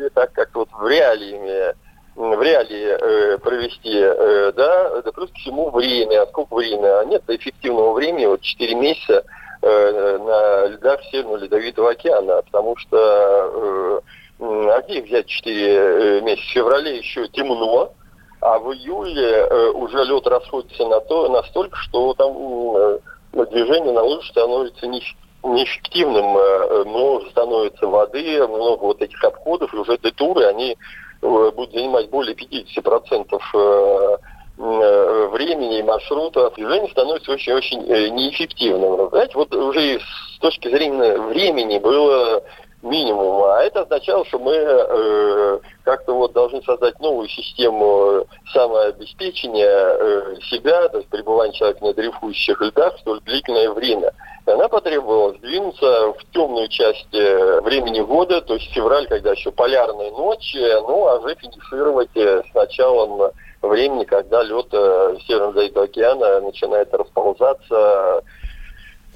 э, 0.01 0.11
так 0.13 0.33
как 0.33 0.53
вот 0.55 0.69
в 0.73 0.89
реалиями 0.89 1.73
в 2.17 2.43
реалии 2.43 2.97
э, 2.99 3.39
провести, 3.39 3.93
э, 3.93 4.53
да, 4.57 5.03
да, 5.03 5.13
плюс 5.13 5.31
к 5.31 5.35
всему 5.35 5.71
время, 5.71 6.23
а 6.23 6.27
сколько 6.27 6.55
время, 6.55 7.01
а 7.01 7.05
нет 7.05 7.23
эффективного 7.29 7.93
времени, 7.93 8.25
вот 8.25 8.41
4 8.41 8.75
месяца 8.75 9.23
э, 9.61 10.19
на 10.19 10.67
льдах 10.67 11.03
Северного 11.11 11.37
Ледовитого 11.37 11.91
океана, 11.91 12.41
потому 12.43 12.75
что 12.79 12.97
э, 12.97 14.01
а 14.41 14.83
где 14.83 15.03
взять 15.03 15.27
4 15.27 15.67
э, 15.67 16.21
месяца? 16.23 16.47
В 16.49 16.53
феврале 16.53 16.97
еще 16.97 17.29
темно, 17.29 17.93
а 18.41 18.59
в 18.61 18.73
июле 18.73 19.31
э, 19.31 19.71
уже 19.73 20.03
лед 20.05 20.27
расходится 20.27 20.87
на 20.87 21.01
то, 21.01 21.29
настолько, 21.29 21.77
что 21.77 22.15
там 22.15 22.33
э, 22.35 23.47
движение 23.51 23.93
на 23.93 24.03
лыжах 24.03 24.31
становится 24.31 24.87
не, 24.87 25.03
неэффективным, 25.43 26.39
э, 26.39 26.85
много 26.87 27.29
становится 27.29 27.87
воды, 27.87 28.47
много 28.49 28.85
вот 28.85 29.03
этих 29.03 29.23
обходов, 29.23 29.75
и 29.75 29.77
уже 29.77 29.99
детуры, 29.99 30.47
они 30.47 30.79
Э, 30.79 31.06
будет 31.53 31.73
занимать 31.73 32.11
более 32.11 32.35
50% 32.35 33.41
э, 33.55 34.17
э, 34.59 35.29
времени 35.29 35.79
и 35.79 35.83
маршрута, 35.83 36.51
движение 36.57 36.91
становится 36.91 37.33
очень-очень 37.33 37.83
неэффективным. 37.83 39.09
Знаете, 39.11 39.33
вот 39.35 39.55
уже 39.55 40.01
с 40.01 40.39
точки 40.39 40.69
зрения 40.69 41.19
времени 41.19 41.79
было 41.79 42.43
минимум. 42.83 43.45
А 43.45 43.63
это 43.63 43.83
означало, 43.83 44.25
что 44.27 44.39
мы 44.39 44.53
э, 44.53 45.59
как-то 45.85 46.15
вот 46.15 46.33
должны 46.33 46.63
создать 46.63 46.99
новую 47.01 47.29
систему 47.29 48.27
самообеспечения 48.53 49.67
э, 49.67 50.37
себя, 50.51 50.89
то 50.89 50.99
есть 50.99 51.09
пребывания 51.09 51.53
человека 51.53 51.85
на 51.85 51.95
дрейфующих 51.95 52.61
льдах 52.61 52.99
столь 53.01 53.21
длительное 53.23 53.71
время. 53.71 54.13
Она 54.47 54.69
потребовала 54.69 55.33
сдвинуться 55.35 56.13
в 56.13 56.33
темную 56.33 56.69
часть 56.69 57.13
э, 57.13 57.61
времени 57.63 58.01
года, 58.01 58.41
то 58.41 58.55
есть 58.55 58.73
февраль, 58.73 59.09
когда 59.09 59.33
еще 59.33 59.51
полярные 59.51 60.13
ночи, 60.13 60.57
ну, 60.83 61.09
а 61.09 61.19
уже 61.19 61.35
финишировать 61.35 62.11
э, 62.15 62.45
с 62.49 62.55
началом 62.55 63.33
времени, 63.61 64.05
когда 64.05 64.45
лед 64.45 64.69
э, 64.71 65.17
Северного 65.27 65.51
Ледовитого 65.51 65.85
океана 65.87 66.41
начинает 66.43 66.95
расползаться, 66.95 68.23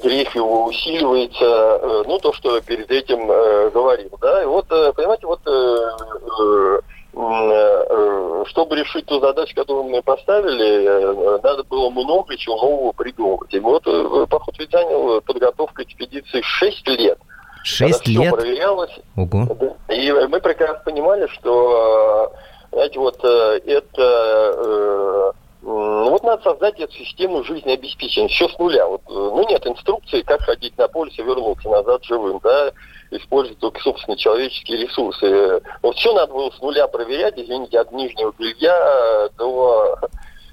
дрейф 0.02 0.34
его 0.34 0.64
усиливается, 0.64 2.02
ну, 2.08 2.18
то, 2.18 2.32
что 2.32 2.60
перед 2.62 2.90
этим 2.90 3.30
э, 3.30 3.70
говорил, 3.70 4.10
да, 4.20 4.42
и 4.42 4.46
вот, 4.46 4.66
понимаете, 4.66 5.28
вот 5.28 5.40
э, 5.46 6.80
чтобы 7.12 8.76
решить 8.76 9.07
ту 9.07 9.21
задачу, 9.21 9.55
которую 9.55 9.85
мы 9.85 10.02
поставили, 10.02 10.85
э, 10.87 11.40
надо 11.43 11.64
было 11.64 11.90
много 11.90 12.37
чего 12.37 12.57
нового 12.57 12.93
придумывать. 12.93 13.52
И 13.52 13.59
вот 13.59 13.83
э, 13.87 14.26
поход 14.29 14.55
ведь 14.59 14.71
занял 14.71 15.21
подготовка 15.23 15.83
экспедиции 15.83 16.40
6 16.40 16.88
лет. 16.88 17.19
Шесть 17.62 18.07
лет? 18.07 18.33
проверялось. 18.33 18.97
Ого. 19.17 19.76
И 19.88 20.12
мы 20.29 20.40
прекрасно 20.40 20.81
понимали, 20.85 21.26
что, 21.29 22.33
э, 22.33 22.75
знаете, 22.75 22.99
вот 22.99 23.19
э, 23.23 23.61
это 23.67 24.52
э, 24.57 25.33
ну 25.62 26.11
вот 26.11 26.23
надо 26.23 26.43
создать 26.43 26.81
эту 26.81 26.93
систему 26.93 27.45
жизнеобеспечения, 27.45 28.29
все 28.29 28.49
с 28.49 28.59
нуля. 28.59 28.87
Вот, 28.87 29.02
э, 29.09 29.12
ну 29.12 29.47
нет 29.49 29.67
инструкции, 29.67 30.23
как 30.23 30.40
ходить 30.43 30.76
на 30.79 30.88
полюс 30.88 31.19
и 31.19 31.23
вернуться 31.23 31.69
назад 31.69 32.02
живым, 32.05 32.40
да, 32.43 32.73
использовать 33.11 33.59
только 33.59 33.81
собственные 33.81 34.19
человеческие 34.19 34.79
ресурсы. 34.79 35.62
Вот 35.83 35.97
все 35.97 36.12
надо 36.12 36.33
было 36.33 36.50
с 36.50 36.61
нуля 36.61 36.87
проверять, 36.88 37.35
извините, 37.37 37.81
от 37.81 37.93
нижнего 37.93 38.33
белья 38.38 39.29
до 39.37 39.97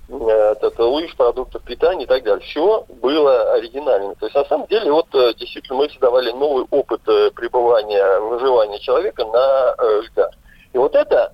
это, 0.09 0.85
лыж, 0.85 1.15
продуктов 1.17 1.63
питания 1.63 2.05
и 2.05 2.07
так 2.07 2.23
далее. 2.23 2.45
Все 2.45 2.85
было 3.01 3.51
оригинально. 3.53 4.15
То 4.15 4.25
есть, 4.25 4.35
на 4.35 4.45
самом 4.45 4.65
деле, 4.67 4.89
вот 4.89 5.07
э, 5.13 5.33
действительно 5.37 5.79
мы 5.79 5.89
создавали 5.89 6.31
новый 6.31 6.65
опыт 6.71 7.01
э, 7.07 7.29
пребывания, 7.31 8.19
выживания 8.21 8.79
человека 8.79 9.25
на 9.25 9.75
льдах. 10.01 10.31
И 10.71 10.77
вот 10.77 10.95
это 10.95 11.33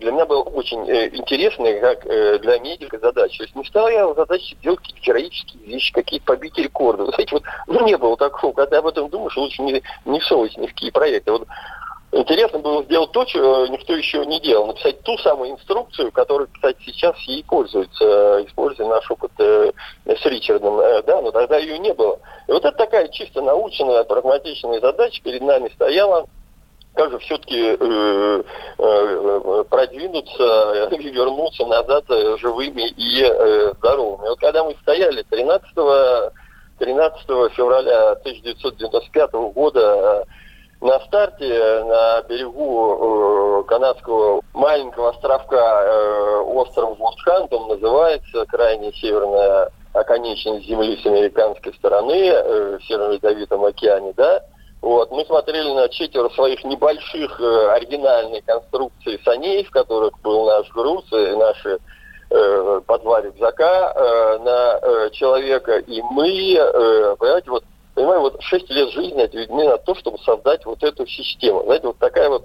для 0.00 0.12
меня 0.12 0.26
было 0.26 0.42
очень 0.42 0.88
э, 0.88 1.08
интересно, 1.14 1.72
как 1.80 2.06
э, 2.06 2.38
для 2.38 2.58
медика 2.58 2.98
задача. 2.98 3.38
То 3.38 3.44
есть 3.44 3.56
не 3.56 3.64
стал 3.64 3.88
я 3.88 4.12
задачей 4.14 4.56
делать 4.62 4.80
какие-то 4.80 5.02
героические 5.02 5.62
вещи, 5.64 5.92
какие-то 5.92 6.26
побить 6.26 6.58
рекорды. 6.58 7.04
Вы 7.04 7.12
знаете, 7.12 7.34
вот 7.34 7.44
ну, 7.66 7.86
не 7.86 7.96
было 7.96 8.16
такого. 8.16 8.52
Когда 8.52 8.78
об 8.78 8.86
этом 8.86 9.08
думаешь, 9.08 9.36
лучше 9.36 9.62
не, 9.62 9.82
не 10.04 10.20
всовывать 10.20 10.56
ни 10.56 10.66
в 10.66 10.70
какие 10.70 10.90
проекты. 10.90 11.32
Вот 11.32 11.46
Интересно 12.12 12.58
было 12.58 12.82
сделать 12.82 13.12
то, 13.12 13.24
что 13.24 13.68
никто 13.68 13.94
еще 13.94 14.26
не 14.26 14.40
делал. 14.40 14.66
Написать 14.66 15.00
ту 15.02 15.16
самую 15.18 15.52
инструкцию, 15.52 16.10
которую, 16.10 16.48
кстати, 16.52 16.78
сейчас 16.84 17.16
ей 17.20 17.44
пользуются, 17.44 18.04
э, 18.04 18.44
используя 18.48 18.88
наш 18.88 19.08
опыт 19.08 19.30
э, 19.38 19.70
с 20.06 20.26
Ричардом. 20.26 20.80
Э, 20.80 21.02
да, 21.04 21.22
но 21.22 21.30
тогда 21.30 21.58
ее 21.58 21.78
не 21.78 21.94
было. 21.94 22.18
И 22.48 22.52
вот 22.52 22.64
это 22.64 22.76
такая 22.76 23.06
чисто 23.08 23.42
научная, 23.42 24.02
прагматичная 24.02 24.80
задача 24.80 25.22
перед 25.22 25.42
нами 25.42 25.68
стояла 25.68 26.26
как 26.94 27.10
же 27.10 27.18
все-таки 27.20 27.76
э, 27.78 28.42
э, 28.78 29.64
продвинуться 29.68 30.88
и 30.90 31.08
вернуться 31.10 31.66
назад 31.66 32.04
э, 32.08 32.36
живыми 32.38 32.88
и 32.88 33.22
э, 33.22 33.72
здоровыми. 33.78 34.28
Вот 34.28 34.40
когда 34.40 34.64
мы 34.64 34.74
стояли 34.82 35.22
13, 35.22 35.68
13 36.78 37.20
февраля 37.54 38.12
1995 38.12 39.32
года 39.54 40.24
э, 40.26 40.84
на 40.84 40.98
старте 41.00 41.84
на 41.84 42.22
берегу 42.22 43.60
э, 43.60 43.68
канадского 43.68 44.40
маленького 44.54 45.10
островка 45.10 45.82
э, 45.84 46.40
остров 46.40 46.98
Востхант, 46.98 47.52
он 47.52 47.68
называется, 47.68 48.46
крайне 48.46 48.92
северная 48.92 49.70
оконечность 49.92 50.66
земли 50.66 50.96
с 50.96 51.06
американской 51.06 51.74
стороны, 51.74 52.12
э, 52.12 52.78
в 52.78 52.84
Северно-Ледовитом 52.84 53.64
океане, 53.64 54.12
да, 54.16 54.42
вот, 54.82 55.10
мы 55.10 55.24
смотрели 55.26 55.70
на 55.72 55.88
четверо 55.88 56.30
своих 56.30 56.64
небольших 56.64 57.38
э, 57.40 57.70
оригинальных 57.72 58.44
конструкций 58.46 59.20
саней, 59.24 59.64
в 59.64 59.70
которых 59.70 60.18
был 60.22 60.46
наш 60.46 60.70
груз 60.70 61.04
и 61.12 61.36
наши 61.36 61.78
э, 62.30 62.80
по 62.86 62.98
два 62.98 63.20
рюкзака 63.20 63.92
э, 63.94 64.38
на 64.38 64.78
э, 64.80 65.10
человека. 65.10 65.78
И 65.78 66.00
мы, 66.00 66.54
э, 66.54 67.16
понимаете, 67.18 67.50
вот 67.50 67.64
понимаю, 67.94 68.20
вот 68.20 68.40
шесть 68.40 68.70
лет 68.70 68.90
жизни 68.90 69.20
отведены 69.20 69.68
на 69.68 69.76
то, 69.76 69.94
чтобы 69.96 70.16
создать 70.18 70.64
вот 70.64 70.82
эту 70.82 71.06
систему. 71.06 71.62
Знаете, 71.64 71.88
вот 71.88 71.98
такая 71.98 72.30
вот 72.30 72.44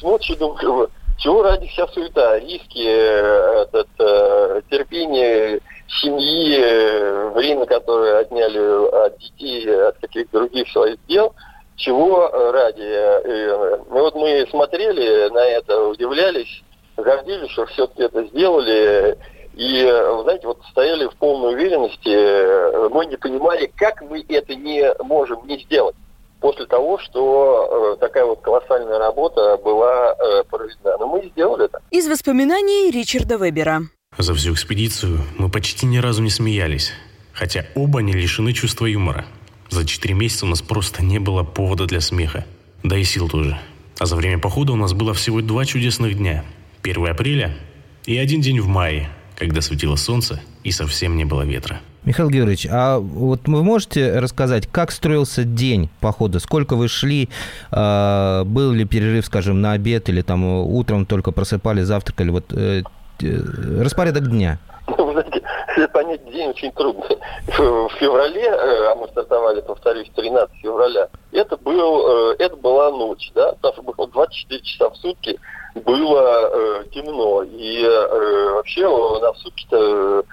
смотришь 0.00 0.30
и 0.30 0.36
думаешь, 0.36 0.90
чего 1.18 1.44
ради 1.44 1.68
вся 1.68 1.86
суета, 1.88 2.40
риски, 2.40 2.84
э, 2.84 3.62
этот, 3.62 3.88
э, 4.00 4.62
терпение 4.68 5.60
семьи, 5.88 6.58
э, 6.58 7.30
время, 7.30 7.66
которое 7.66 8.20
отняли 8.20 9.04
от 9.06 9.18
детей, 9.18 9.88
от 9.88 9.98
каких-то 9.98 10.38
других 10.38 10.68
своих 10.68 10.98
дел, 11.06 11.34
чего 11.76 12.28
ради. 12.52 13.86
Ну 13.90 14.00
вот 14.00 14.14
мы 14.14 14.46
смотрели 14.50 15.28
на 15.30 15.44
это, 15.44 15.88
удивлялись, 15.88 16.62
гордились, 16.96 17.50
что 17.50 17.66
все-таки 17.66 18.02
это 18.02 18.24
сделали. 18.26 19.18
И, 19.54 19.82
знаете, 20.22 20.46
вот 20.46 20.60
стояли 20.70 21.06
в 21.06 21.16
полной 21.16 21.54
уверенности, 21.54 22.88
мы 22.88 23.04
не 23.06 23.16
понимали, 23.16 23.70
как 23.76 24.00
мы 24.02 24.24
это 24.28 24.54
не 24.54 24.94
можем 25.02 25.46
не 25.46 25.58
сделать 25.58 25.96
после 26.42 26.66
того, 26.66 26.98
что 26.98 27.94
э, 27.94 28.00
такая 28.00 28.26
вот 28.26 28.40
колоссальная 28.40 28.98
работа 28.98 29.56
была 29.58 30.12
э, 30.12 30.42
проведена. 30.50 30.98
Но 30.98 31.06
мы 31.06 31.30
сделали 31.30 31.66
это. 31.66 31.80
Из 31.90 32.06
воспоминаний 32.08 32.90
Ричарда 32.90 33.36
Вебера. 33.36 33.82
За 34.18 34.34
всю 34.34 34.52
экспедицию 34.52 35.20
мы 35.38 35.48
почти 35.48 35.86
ни 35.86 35.96
разу 35.96 36.22
не 36.22 36.28
смеялись, 36.28 36.92
хотя 37.32 37.64
оба 37.74 38.02
не 38.02 38.12
лишены 38.12 38.52
чувства 38.52 38.84
юмора. 38.84 39.24
За 39.70 39.86
четыре 39.86 40.14
месяца 40.14 40.44
у 40.44 40.48
нас 40.50 40.60
просто 40.60 41.02
не 41.02 41.18
было 41.18 41.44
повода 41.44 41.86
для 41.86 42.02
смеха. 42.02 42.44
Да 42.82 42.98
и 42.98 43.04
сил 43.04 43.28
тоже. 43.28 43.58
А 43.98 44.04
за 44.04 44.16
время 44.16 44.38
похода 44.38 44.74
у 44.74 44.76
нас 44.76 44.92
было 44.92 45.14
всего 45.14 45.40
два 45.40 45.64
чудесных 45.64 46.18
дня. 46.18 46.44
1 46.82 47.06
апреля 47.06 47.56
и 48.04 48.18
один 48.18 48.42
день 48.42 48.60
в 48.60 48.66
мае, 48.66 49.08
когда 49.36 49.62
светило 49.62 49.96
солнце 49.96 50.42
и 50.62 50.72
совсем 50.72 51.16
не 51.16 51.24
было 51.24 51.42
ветра. 51.42 51.80
Михаил 52.04 52.28
Георгиевич, 52.28 52.66
а 52.68 52.98
вот 52.98 53.46
вы 53.46 53.62
можете 53.62 54.18
рассказать, 54.18 54.66
как 54.66 54.90
строился 54.90 55.44
день 55.44 55.88
похода? 56.00 56.38
Сколько 56.40 56.74
вы 56.74 56.88
шли? 56.88 57.28
А, 57.70 58.44
был 58.44 58.72
ли 58.72 58.84
перерыв, 58.84 59.24
скажем, 59.24 59.60
на 59.60 59.72
обед 59.72 60.08
или 60.08 60.20
там 60.20 60.44
утром 60.44 61.06
только 61.06 61.30
просыпали, 61.30 61.82
завтракали? 61.82 62.30
Вот 62.30 62.46
э, 62.50 62.82
распорядок 63.80 64.28
дня. 64.28 64.58
Ну, 64.98 65.14
понять 65.92 66.24
день 66.30 66.50
очень 66.50 66.72
трудно. 66.72 67.04
В 67.46 67.90
феврале, 67.98 68.42
э, 68.42 68.90
а 68.90 68.94
мы 68.94 69.08
стартовали, 69.08 69.60
повторюсь, 69.60 70.10
13 70.14 70.56
февраля, 70.60 71.08
это, 71.32 71.56
был, 71.56 72.32
э, 72.32 72.36
это 72.38 72.56
была 72.56 72.90
ночь, 72.90 73.30
да, 73.34 73.52
потому 73.60 73.72
что 73.72 73.82
было 73.82 74.08
24 74.08 74.60
часа 74.62 74.90
в 74.90 74.96
сутки 74.96 75.38
было 75.74 76.50
э, 76.52 76.84
темно. 76.92 77.42
И 77.42 77.82
э, 77.82 78.52
вообще 78.54 78.82
на 78.82 79.32
сутки-то 79.34 80.24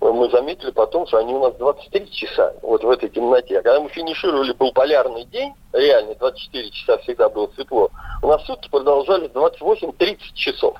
мы 0.00 0.28
заметили 0.30 0.72
потом, 0.72 1.06
что 1.06 1.18
они 1.18 1.32
у 1.32 1.40
нас 1.40 1.54
23 1.54 2.10
часа 2.10 2.52
вот 2.62 2.82
в 2.82 2.90
этой 2.90 3.08
темноте. 3.08 3.58
А 3.58 3.62
когда 3.62 3.80
мы 3.80 3.88
финишировали, 3.88 4.52
был 4.52 4.72
полярный 4.72 5.24
день, 5.26 5.54
реально 5.72 6.14
24 6.16 6.70
часа 6.70 6.98
всегда 6.98 7.28
было 7.28 7.48
светло, 7.54 7.88
у 8.22 8.26
нас 8.26 8.44
сутки 8.44 8.68
продолжались 8.68 9.30
28-30 9.30 10.18
часов. 10.34 10.76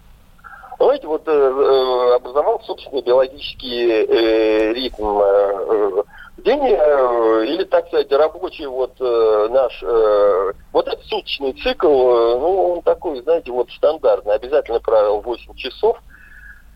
Знаете, 0.83 1.07
вот 1.07 1.23
э, 1.29 1.31
э, 1.31 2.15
образовал 2.17 2.61
собственный 2.65 3.03
биологический 3.03 3.89
э, 3.89 4.73
ритм 4.73 5.17
э, 5.23 6.03
день, 6.39 6.61
э, 6.61 7.45
или, 7.47 7.63
так 7.63 7.87
сказать, 7.87 8.11
рабочий 8.11 8.67
вот 8.67 8.97
э, 8.99 9.49
наш, 9.49 9.81
э, 9.81 10.53
вот 10.73 10.89
этот 10.89 11.05
суточный 11.05 11.53
цикл, 11.53 11.87
э, 11.87 12.39
ну, 12.41 12.73
он 12.73 12.83
такой, 12.83 13.23
знаете, 13.23 13.53
вот 13.53 13.71
стандартный, 13.71 14.35
обязательно 14.35 14.81
правил 14.81 15.21
8 15.21 15.55
часов– 15.55 15.99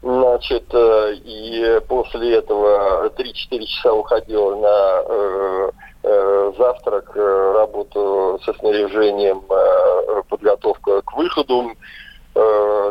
Значит, 0.02 0.72
э, 0.72 1.14
и 1.24 1.80
после 1.88 2.36
этого 2.36 3.08
3-4 3.08 3.64
часа 3.64 3.92
уходил 3.92 4.56
на 4.58 5.02
э, 5.04 5.70
э, 6.04 6.52
завтрак, 6.56 7.10
работу 7.16 8.38
со 8.44 8.52
снаряжением, 8.54 9.42
подготовка 10.28 11.02
к 11.02 11.16
выходу. 11.16 11.72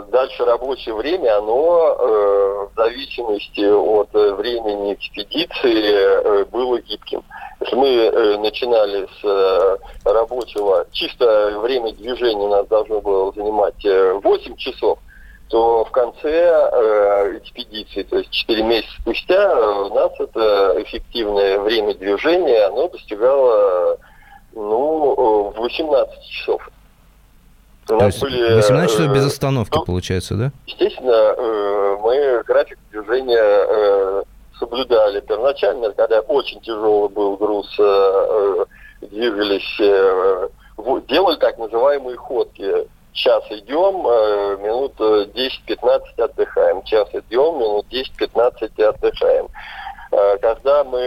Дальше 0.10 0.44
рабочее 0.44 0.96
время, 0.96 1.38
оно 1.38 2.70
в 2.72 2.76
зависимости 2.76 3.62
от 3.62 4.12
времени 4.12 4.94
экспедиции 4.94 6.44
было 6.46 6.80
гибким. 6.82 7.24
Если 7.62 7.76
мы 7.76 8.38
начинали 8.38 9.08
с 9.22 9.80
рабочего, 10.04 10.88
чисто 10.92 11.60
время 11.60 11.94
движения 11.94 12.46
у 12.46 12.50
нас 12.50 12.68
должно 12.68 13.02
было 13.02 13.32
занимать 13.34 13.84
8 13.84 14.56
часов, 14.56 14.98
то 15.50 15.86
в 15.86 15.92
конце 15.92 16.70
э, 16.72 17.38
экспедиции, 17.38 18.04
то 18.04 18.18
есть 18.18 18.32
4 18.32 18.64
месяца 18.64 19.02
спустя, 19.02 19.60
у 19.84 19.94
нас 19.94 20.12
это 20.20 20.82
эффективное 20.82 21.60
время 21.60 21.94
движения, 21.94 22.66
оно 22.66 22.88
достигало 22.88 23.98
ну, 24.54 25.54
в 25.56 25.60
18 25.60 26.24
часов. 26.24 26.68
У 27.89 27.98
То 28.00 28.06
есть 28.06 28.21
были, 28.21 28.56
18 28.56 28.91
часов 28.91 29.13
без 29.13 29.26
остановки, 29.26 29.78
ну, 29.78 29.86
получается, 29.86 30.36
да? 30.36 30.52
Естественно, 30.65 31.36
мы 32.02 32.43
график 32.43 32.80
движения 32.91 34.24
соблюдали. 34.60 35.19
Первоначально, 35.21 35.91
когда 35.91 36.19
очень 36.21 36.62
тяжелый 36.62 37.10
был 37.10 37.38
груз, 37.38 37.69
двигались, 39.02 39.78
делали 41.08 41.36
так 41.38 41.58
называемые 41.58 42.17
ходки 42.17 42.88
час 43.15 43.43
идем, 43.50 44.06
э, 44.06 44.58
минут 44.62 44.93
10-15 45.00 46.02
отдыхаем. 46.19 46.84
Час 46.84 47.08
идем, 47.13 47.58
минут 47.58 47.88
10-15 47.89 48.84
отдыхаем. 48.84 49.48
Э, 50.15 50.38
когда 50.38 50.84
мы 50.86 50.97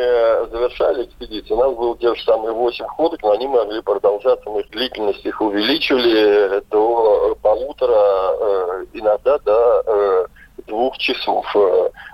завершали 0.52 1.04
экспедицию, 1.04 1.56
у 1.56 1.60
нас 1.60 1.74
было 1.74 1.96
те 1.96 2.14
же 2.14 2.22
самые 2.24 2.52
8 2.52 2.84
ходок, 2.88 3.22
но 3.22 3.30
они 3.30 3.46
могли 3.46 3.80
продолжаться, 3.80 4.50
мы 4.50 4.62
длительность 4.64 5.24
их 5.24 5.40
увеличили 5.40 6.62
до 6.70 7.34
полутора, 7.40 7.94
э, 7.94 8.86
иногда 8.92 9.38
до 9.38 10.28
двух 10.66 10.98
часов. 10.98 11.46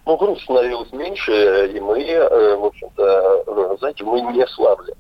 Ну, 0.07 0.17
груз 0.17 0.41
становилось 0.43 0.93
меньше, 0.93 1.73
и 1.75 1.81
мы, 1.81 1.97
в 2.57 2.67
общем-то, 2.67 3.77
знаете, 3.79 4.05
мы 4.05 4.21
не 4.21 4.47
слабли. 4.47 4.95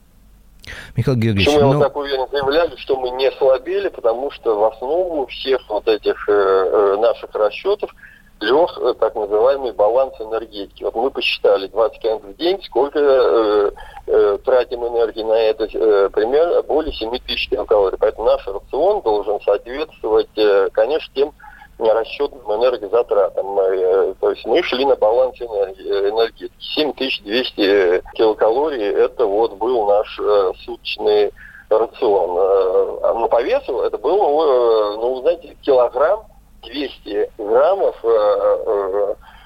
Михаил 0.97 1.17
Георгиевич, 1.17 1.47
Почему 1.47 1.61
я 1.61 1.67
ну... 1.67 1.79
вот 1.79 1.85
так 1.85 1.97
уверенно 1.97 2.27
заявляли, 2.33 2.77
что 2.77 2.97
мы 2.99 3.11
не 3.11 3.31
слабели, 3.33 3.89
потому 3.89 4.31
что 4.31 4.59
в 4.59 4.65
основу 4.65 5.27
всех 5.27 5.61
вот 5.69 5.87
этих 5.87 6.29
э, 6.29 6.33
э 6.33 6.97
наших 6.97 7.33
расчетов 7.35 7.95
лег 8.41 8.71
э, 8.79 8.95
так 8.99 9.15
называемый 9.15 9.73
баланс 9.73 10.15
энергетики. 10.21 10.85
Вот 10.85 10.95
мы 10.95 11.11
посчитали 11.11 11.67
20 11.67 11.99
км 12.01 12.27
в 12.27 12.37
день, 12.37 12.63
сколько 12.63 12.99
э, 12.99 13.71
э, 14.07 14.39
тратим 14.45 14.87
энергии 14.87 15.23
на 15.23 15.39
это, 15.39 15.65
э, 15.65 16.11
примерно 16.11 16.63
более 16.63 16.93
7 16.93 17.11
тысяч 17.27 17.49
килокалорий. 17.49 17.99
Поэтому 17.99 18.27
наш 18.27 18.47
рацион 18.47 19.03
должен 19.03 19.41
соответствовать, 19.41 20.37
э, 20.37 20.69
конечно, 20.73 21.15
тем 21.15 21.33
расчетным 21.79 22.43
энергозатратам. 22.61 23.59
Э, 23.59 24.15
то 24.21 24.31
есть 24.31 24.45
мы 24.47 24.63
шли 24.63 24.85
на 24.85 24.97
баланс 24.97 25.41
энергетики. 25.41 26.53
7200 26.75 28.03
килокалорий– 28.15 28.85
это 28.95 29.27
вот 29.27 29.55
был 29.55 29.87
наш 29.87 30.19
э, 30.21 30.53
суточный 30.65 31.33
рацион. 31.69 32.39
Э, 32.39 32.99
а 33.05 33.15
но 33.15 33.29
по 33.29 33.43
весу 33.43 33.81
это 33.81 33.99
было, 33.99 34.97
ну, 34.97 35.21
знаете, 35.23 35.57
килограмм 35.63 36.25
200 36.65 37.31
граммов 37.39 37.97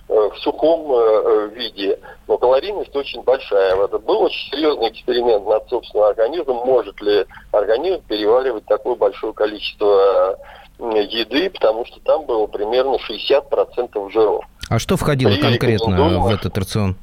в 0.08 0.34
сухом 0.38 1.50
виде. 1.50 1.98
Но 2.26 2.38
калорийность 2.38 2.96
очень 2.96 3.22
большая. 3.22 3.76
Это 3.76 3.98
был 3.98 4.22
очень 4.22 4.50
серьезный 4.50 4.88
эксперимент 4.88 5.46
над 5.46 5.68
собственным 5.68 6.06
организмом. 6.06 6.66
Может 6.66 7.00
ли 7.02 7.26
организм 7.52 8.00
переваривать 8.08 8.64
такое 8.64 8.94
большое 8.94 9.34
количество 9.34 10.38
еды, 10.78 11.50
потому 11.50 11.84
что 11.84 12.00
там 12.00 12.24
было 12.24 12.46
примерно 12.46 12.96
60% 12.96 14.10
жиров. 14.10 14.44
А 14.70 14.78
что 14.78 14.96
входило 14.96 15.30
При 15.30 15.40
конкретно 15.40 16.20
в 16.20 16.28
этот 16.28 16.56
рацион? 16.56 16.96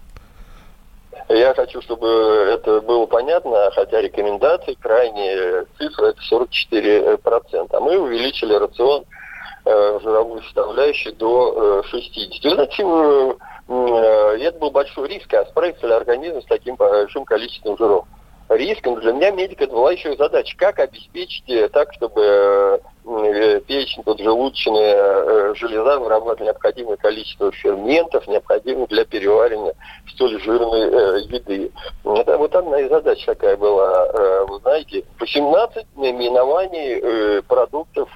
Я 1.27 1.55
хочу, 1.55 1.81
чтобы 1.81 2.07
это 2.07 2.81
было 2.81 3.07
понятно, 3.07 3.71
хотя 3.73 3.99
рекомендации, 3.99 4.77
крайние 4.79 5.65
цифры 5.77 6.09
это 6.09 6.19
44%. 6.31 7.67
А 7.71 7.79
мы 7.79 7.97
увеличили 7.97 8.53
рацион 8.53 9.01
э, 9.01 9.05
жировую 9.65 10.43
составляющую 10.43 11.15
до 11.15 11.81
э, 11.83 11.87
60. 11.87 12.43
Вы 12.43 12.49
знаете, 12.51 12.83
э, 13.67 14.47
это 14.47 14.59
был 14.59 14.71
большой 14.71 15.07
риск, 15.09 15.33
а 15.33 15.45
справится 15.45 15.87
ли 15.87 15.93
организм 15.93 16.41
с 16.41 16.45
таким 16.45 16.75
большим 16.75 17.25
количеством 17.25 17.77
жиров 17.77 18.05
риском. 18.49 18.99
Для 18.99 19.11
меня 19.11 19.31
медик 19.31 19.61
это 19.61 19.73
была 19.73 19.91
еще 19.91 20.15
задача, 20.15 20.55
как 20.57 20.79
обеспечить 20.79 21.49
э, 21.49 21.67
так, 21.69 21.93
чтобы 21.93 22.81
э, 23.05 23.61
печень, 23.61 24.03
поджелудочная 24.03 24.95
э, 24.95 25.55
железа 25.55 25.99
вырабатывала 25.99 26.47
необходимое 26.47 26.97
количество 26.97 27.51
ферментов, 27.51 28.27
необходимых 28.27 28.89
для 28.89 29.05
переваривания 29.05 29.73
столь 30.13 30.39
жирной 30.41 31.23
еды. 31.23 31.71
Это 32.03 32.37
вот 32.37 32.55
одна 32.55 32.79
из 32.79 32.89
задач 32.89 33.23
такая 33.25 33.57
была. 33.57 34.45
Вы 34.45 34.59
знаете, 34.59 35.03
18 35.19 35.85
наименований 35.95 37.41
продуктов 37.43 38.09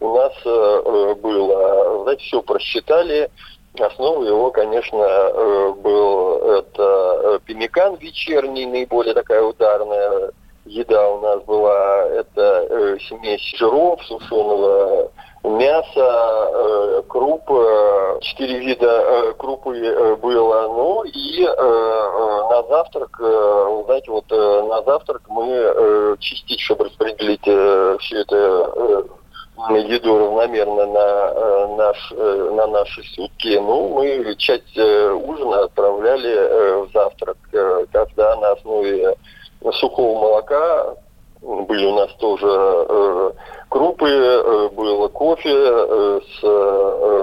у 0.00 0.16
нас 0.16 0.32
было. 0.44 2.02
Знаете, 2.02 2.24
все 2.24 2.42
просчитали, 2.42 3.30
Основой 3.78 4.26
его, 4.26 4.50
конечно, 4.50 4.96
э, 4.96 5.72
был 5.78 6.38
это 6.58 6.82
э, 7.22 7.38
пимикан 7.44 7.94
вечерний, 7.96 8.66
наиболее 8.66 9.14
такая 9.14 9.42
ударная 9.42 10.32
еда 10.64 11.08
у 11.08 11.20
нас 11.20 11.42
была. 11.44 12.04
Это 12.06 12.66
э, 12.68 12.98
смесь 13.06 13.40
жиров, 13.56 14.02
сушеного 14.04 15.12
мяса, 15.44 17.02
круп, 17.08 17.48
четыре 18.20 18.58
вида 18.58 19.34
крупы 19.38 20.16
было. 20.20 20.68
Ну 20.68 21.04
и 21.04 21.44
на 21.44 22.62
завтрак, 22.68 23.16
знаете, 23.86 24.10
вот 24.10 24.30
на 24.30 24.82
завтрак 24.82 25.22
мы 25.28 26.16
частично, 26.20 26.76
распределить 26.76 27.40
все 28.02 28.18
это 28.18 29.06
еду 29.68 30.18
равномерно 30.18 30.86
на, 30.86 31.32
э, 31.34 31.76
наш, 31.76 32.12
э, 32.12 32.50
на 32.54 32.66
наши 32.66 33.02
сутки. 33.14 33.58
Ну, 33.58 33.88
мы 33.88 34.34
часть 34.36 34.76
э, 34.76 35.10
ужина 35.12 35.64
отправляли 35.64 36.86
в 36.86 36.92
завтрак, 36.92 37.36
когда 37.92 38.36
на 38.36 38.52
основе 38.52 39.16
сухого 39.72 40.20
молока 40.20 40.94
были 41.42 41.86
у 41.86 41.94
нас 41.94 42.12
тоже 42.18 43.34
крупы, 43.68 44.70
было 44.74 45.08
кофе 45.08 45.50
с 45.50 46.42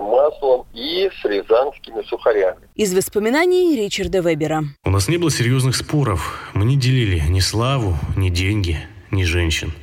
маслом 0.01 0.65
и 0.73 1.09
с 1.21 1.25
рязанскими 1.25 2.01
сухарями. 2.03 2.57
Из 2.75 2.95
воспоминаний 2.95 3.75
Ричарда 3.75 4.19
Вебера. 4.19 4.63
У 4.85 4.89
нас 4.89 5.07
не 5.07 5.17
было 5.17 5.29
серьезных 5.29 5.75
споров. 5.75 6.51
Мы 6.53 6.65
не 6.65 6.77
делили 6.77 7.21
ни 7.29 7.41
славу, 7.41 7.93
ни 8.15 8.29
деньги, 8.29 8.77
ни 9.11 9.23
женщин. 9.23 9.73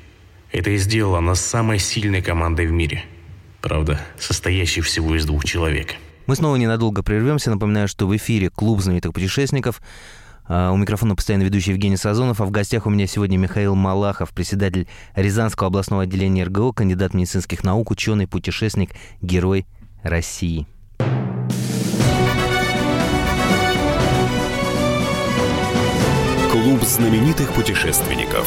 Это 0.55 0.71
и 0.71 0.77
сделало 0.77 1.19
нас 1.19 1.40
самой 1.40 1.81
сильной 1.81 2.23
командой 2.23 2.69
в 2.69 2.71
мире. 2.71 3.05
Правда, 3.61 4.01
состоящей 4.17 4.83
всего 4.83 5.17
из 5.17 5.27
двух 5.27 5.45
человек. 5.45 5.97
Мы 6.27 6.37
снова 6.37 6.55
ненадолго 6.55 7.03
прервемся. 7.03 7.51
Напоминаю, 7.51 7.88
что 7.88 8.07
в 8.07 8.17
эфире 8.17 8.51
клуб 8.51 8.81
знаменитых 8.81 9.12
путешественников. 9.12 9.83
А, 10.47 10.71
у 10.71 10.77
микрофона 10.77 11.17
постоянно 11.17 11.43
ведущий 11.43 11.73
Евгений 11.73 11.97
Сазонов, 11.97 12.40
а 12.40 12.45
в 12.45 12.53
гостях 12.53 12.87
у 12.87 12.90
меня 12.90 13.09
сегодня 13.09 13.37
Михаил 13.37 13.75
Малахов, 13.75 14.31
председатель 14.31 14.87
Рязанского 15.17 15.67
областного 15.67 16.05
отделения 16.05 16.45
РГО, 16.45 16.73
кандидат 16.73 17.14
медицинских 17.14 17.64
наук, 17.64 17.90
ученый, 17.90 18.29
путешественник, 18.29 18.90
герой 19.21 19.67
России. 20.05 20.69
Клуб 26.53 26.81
знаменитых 26.85 27.53
путешественников. 27.55 28.47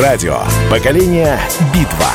Радио. 0.00 0.40
Поколение. 0.68 1.38
Битва. 1.72 2.10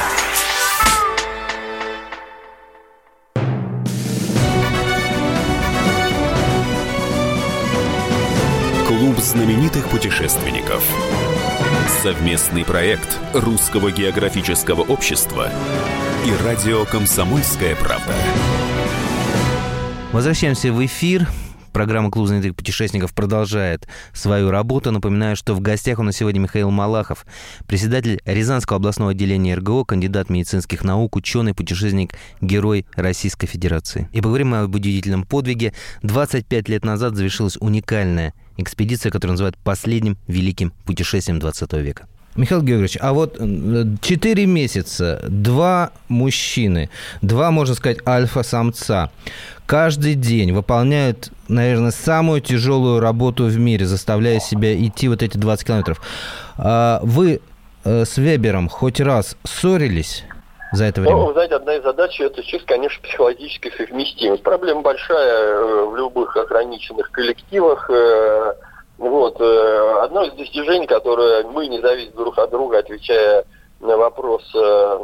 Клуб 8.86 9.18
знаменитых 9.20 9.88
путешественников. 9.88 10.84
Совместный 12.04 12.66
проект 12.66 13.18
Русского 13.34 13.92
географического 13.92 14.82
общества 14.82 15.50
и 16.26 16.44
радио 16.44 16.84
«Комсомольская 16.84 17.78
правда». 17.78 18.14
Возвращаемся 20.12 20.74
в 20.74 20.86
эфир. 20.86 21.30
Программа 21.74 22.10
«Клуб 22.12 22.28
знаменитых 22.28 22.56
путешественников» 22.56 23.14
продолжает 23.14 23.88
свою 24.14 24.52
работу. 24.52 24.92
Напоминаю, 24.92 25.36
что 25.36 25.54
в 25.54 25.62
гостях 25.62 26.00
у 26.00 26.04
нас 26.04 26.18
сегодня 26.18 26.40
Михаил 26.40 26.72
Малахов, 26.72 27.26
председатель 27.68 28.22
Рязанского 28.26 28.78
областного 28.78 29.12
отделения 29.12 29.56
РГО, 29.56 29.86
кандидат 29.86 30.30
медицинских 30.30 30.84
наук, 30.84 31.16
ученый, 31.16 31.54
путешественник, 31.54 32.14
герой 32.42 32.86
Российской 32.96 33.48
Федерации. 33.48 34.10
И 34.12 34.22
поговорим 34.22 34.54
об 34.54 34.74
удивительном 34.74 35.24
подвиге. 35.24 35.74
25 36.04 36.70
лет 36.70 36.84
назад 36.84 37.16
завершилась 37.16 37.58
уникальная 37.58 38.34
экспедиция, 38.58 39.12
которую 39.12 39.34
называют 39.34 39.58
последним 39.58 40.18
великим 40.28 40.72
путешествием 40.86 41.40
20 41.40 41.74
века. 41.74 42.08
Михаил 42.40 42.62
Георгиевич, 42.62 42.98
а 43.02 43.12
вот 43.12 43.38
4 43.38 44.46
месяца, 44.46 45.20
два 45.28 45.92
мужчины, 46.08 46.90
два, 47.22 47.52
можно 47.52 47.76
сказать, 47.76 47.98
альфа-самца, 48.08 49.12
каждый 49.66 50.16
день 50.16 50.54
выполняют, 50.54 51.32
наверное, 51.50 51.92
самую 51.92 52.40
тяжелую 52.40 53.02
работу 53.02 53.44
в 53.44 53.60
мире, 53.60 53.86
заставляя 53.86 54.40
себя 54.40 54.74
идти 54.74 55.10
вот 55.10 55.22
эти 55.22 55.38
20 55.38 55.68
километров. 55.68 56.02
А 56.58 57.02
вы 57.04 57.42
э, 57.84 58.06
с 58.06 58.16
Вебером 58.18 58.70
хоть 58.70 59.02
раз 59.02 59.36
ссорились? 59.44 60.24
за 60.72 60.86
это 60.86 61.02
время? 61.02 61.18
Ну, 61.18 61.34
знаете, 61.34 61.56
одна 61.56 61.76
из 61.76 61.82
задач 61.82 62.22
это 62.22 62.44
чисто, 62.44 62.68
конечно, 62.68 63.02
психологическая 63.02 63.72
совместимость. 63.76 64.44
Проблема 64.44 64.82
большая 64.82 65.34
э, 65.34 65.86
в 65.86 65.96
любых 65.96 66.38
ограниченных 66.38 67.10
коллективах. 67.10 67.90
Вот. 69.00 69.40
Э, 69.40 70.02
одно 70.02 70.24
из 70.24 70.34
достижений, 70.34 70.86
которое 70.86 71.44
мы 71.46 71.68
не 71.68 71.80
зависим 71.80 72.12
друг 72.16 72.38
от 72.38 72.50
друга, 72.52 72.80
отвечая 72.80 73.46
на 73.80 73.96
вопрос 73.96 74.44
э, 74.54 75.00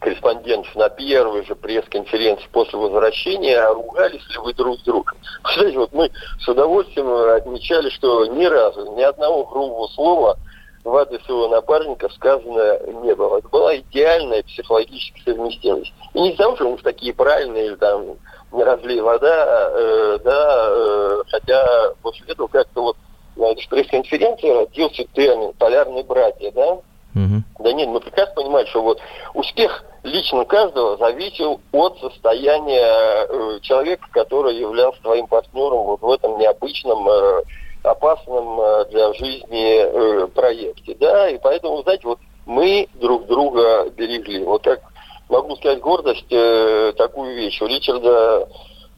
корреспондентов 0.00 0.74
на 0.74 0.88
первой 0.88 1.44
же 1.44 1.54
пресс-конференции 1.54 2.48
после 2.50 2.76
возвращения, 2.76 3.56
а 3.56 3.72
ругались 3.72 4.28
ли 4.30 4.38
вы 4.38 4.52
друг 4.52 4.80
с 4.80 4.82
другом. 4.82 5.16
Кстати, 5.44 5.76
вот 5.76 5.92
мы 5.92 6.10
с 6.40 6.48
удовольствием 6.48 7.08
отмечали, 7.36 7.88
что 7.90 8.26
ни 8.26 8.46
разу, 8.46 8.92
ни 8.96 9.02
одного 9.02 9.44
грубого 9.44 9.86
слова 9.88 10.36
в 10.82 10.96
адрес 10.96 11.22
его 11.28 11.48
напарника 11.48 12.08
сказано 12.10 12.80
не 13.04 13.14
было. 13.14 13.38
Это 13.38 13.48
была 13.48 13.76
идеальная 13.76 14.42
психологическая 14.42 15.34
совместимость. 15.34 15.94
И 16.14 16.20
не 16.20 16.32
потому, 16.32 16.56
что 16.56 16.68
мы 16.68 16.78
такие 16.78 17.14
правильные 17.14 17.66
или 17.68 17.76
там 17.76 18.16
разлей 18.52 19.00
вода, 19.00 19.70
э, 19.72 20.18
да, 20.24 20.66
э, 20.68 21.22
хотя 21.28 21.94
после 22.02 22.26
этого 22.26 22.48
как-то 22.48 22.82
вот 22.82 22.96
на 23.36 23.52
этой 23.52 23.66
пресс-конференции 23.68 24.48
родился 24.48 25.04
термин 25.12 25.52
«полярные 25.58 26.04
братья», 26.04 26.50
да? 26.52 26.72
Угу. 26.72 27.42
Да 27.60 27.72
нет, 27.72 27.88
мы 27.88 28.00
прекрасно 28.00 28.34
понимаем, 28.34 28.66
что 28.66 28.82
вот 28.82 29.00
успех 29.34 29.84
лично 30.02 30.44
каждого 30.44 30.96
зависел 30.96 31.60
от 31.72 31.98
состояния 32.00 33.26
э, 33.28 33.60
человека, 33.62 34.06
который 34.10 34.56
являлся 34.56 35.00
твоим 35.02 35.26
партнером 35.26 35.84
вот 35.84 36.02
в 36.02 36.10
этом 36.10 36.38
необычном, 36.38 37.08
э, 37.08 37.42
опасном 37.84 38.60
э, 38.60 38.84
для 38.90 39.12
жизни 39.12 39.76
э, 39.78 40.26
проекте, 40.28 40.96
да, 40.98 41.28
и 41.28 41.38
поэтому, 41.38 41.82
знаете, 41.82 42.06
вот 42.06 42.18
мы 42.46 42.88
друг 42.94 43.26
друга 43.26 43.88
берегли. 43.90 44.44
Вот 44.44 44.64
как 44.64 44.80
могу 45.28 45.56
сказать 45.56 45.80
гордость 45.80 46.30
э, 46.30 46.92
такую 46.96 47.34
вещь. 47.34 47.60
У 47.62 47.66
Ричарда 47.66 48.48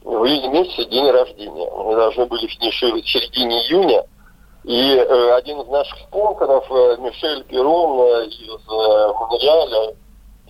в 0.03 0.25
июне 0.25 0.49
месяце 0.49 0.89
день 0.89 1.09
рождения. 1.09 1.69
Мы 1.71 1.95
должны 1.95 2.25
были 2.25 2.47
финишировать 2.47 3.05
в 3.05 3.09
середине 3.09 3.67
июня. 3.67 4.03
И 4.67 4.95
э, 4.97 5.31
один 5.37 5.61
из 5.61 5.67
наших 5.69 5.97
спонсоров, 5.99 6.65
э, 6.69 6.97
Мишель 6.99 7.45
Перон 7.45 8.01
э, 8.01 8.25
из 8.25 8.49
э, 8.49 9.13
Монреаля, 9.17 9.95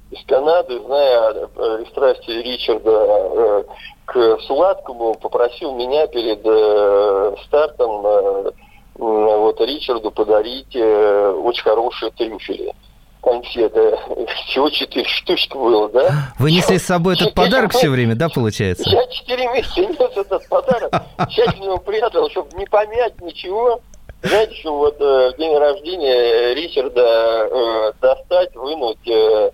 из 0.09 0.25
Канады, 0.25 0.79
зная 0.79 1.33
э, 1.33 1.47
пристрастие 1.83 2.41
Ричарда 2.41 2.89
э, 2.89 3.63
к 4.05 4.39
сладкому, 4.47 5.13
попросил 5.13 5.75
меня 5.75 6.07
перед 6.07 6.41
э, 6.43 7.35
стартом 7.45 8.07
э, 8.07 8.51
вот 8.95 9.61
Ричарду 9.61 10.09
подарить 10.09 10.75
э, 10.75 11.31
очень 11.43 11.61
хорошие 11.61 12.09
трюфели 12.09 12.73
конфеты. 13.21 13.99
Всего 14.47 14.71
четыре 14.71 15.07
штучки 15.07 15.55
было, 15.55 15.89
да? 15.89 16.33
Вы 16.39 16.53
несли 16.53 16.79
с 16.79 16.87
собой 16.87 17.13
этот 17.13 17.35
подарок 17.35 17.71
все 17.71 17.89
время, 17.89 18.15
да, 18.15 18.29
получается? 18.29 18.89
Я 18.89 19.05
четыре 19.11 19.47
месяца 19.49 19.79
нес 19.81 19.99
этот 19.99 20.49
подарок, 20.49 20.91
тщательно 21.29 21.65
его 21.65 21.77
прятал, 21.77 22.31
чтобы 22.31 22.57
не 22.57 22.65
помять 22.65 23.21
ничего. 23.21 23.79
Знаете, 24.23 24.55
что 24.55 24.77
вот 24.77 24.99
э, 24.99 25.31
в 25.31 25.37
день 25.37 25.55
рождения 25.57 26.53
Ричарда 26.55 27.47
э, 27.49 27.93
достать, 28.01 28.55
вынуть, 28.55 29.07
э, 29.07 29.51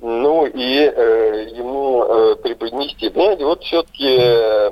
ну 0.00 0.46
и 0.46 0.78
э, 0.78 1.48
ему 1.52 2.04
э, 2.04 2.36
преподнести. 2.36 3.10
Знаете, 3.10 3.44
вот 3.44 3.62
все-таки 3.64 4.16
э, 4.18 4.70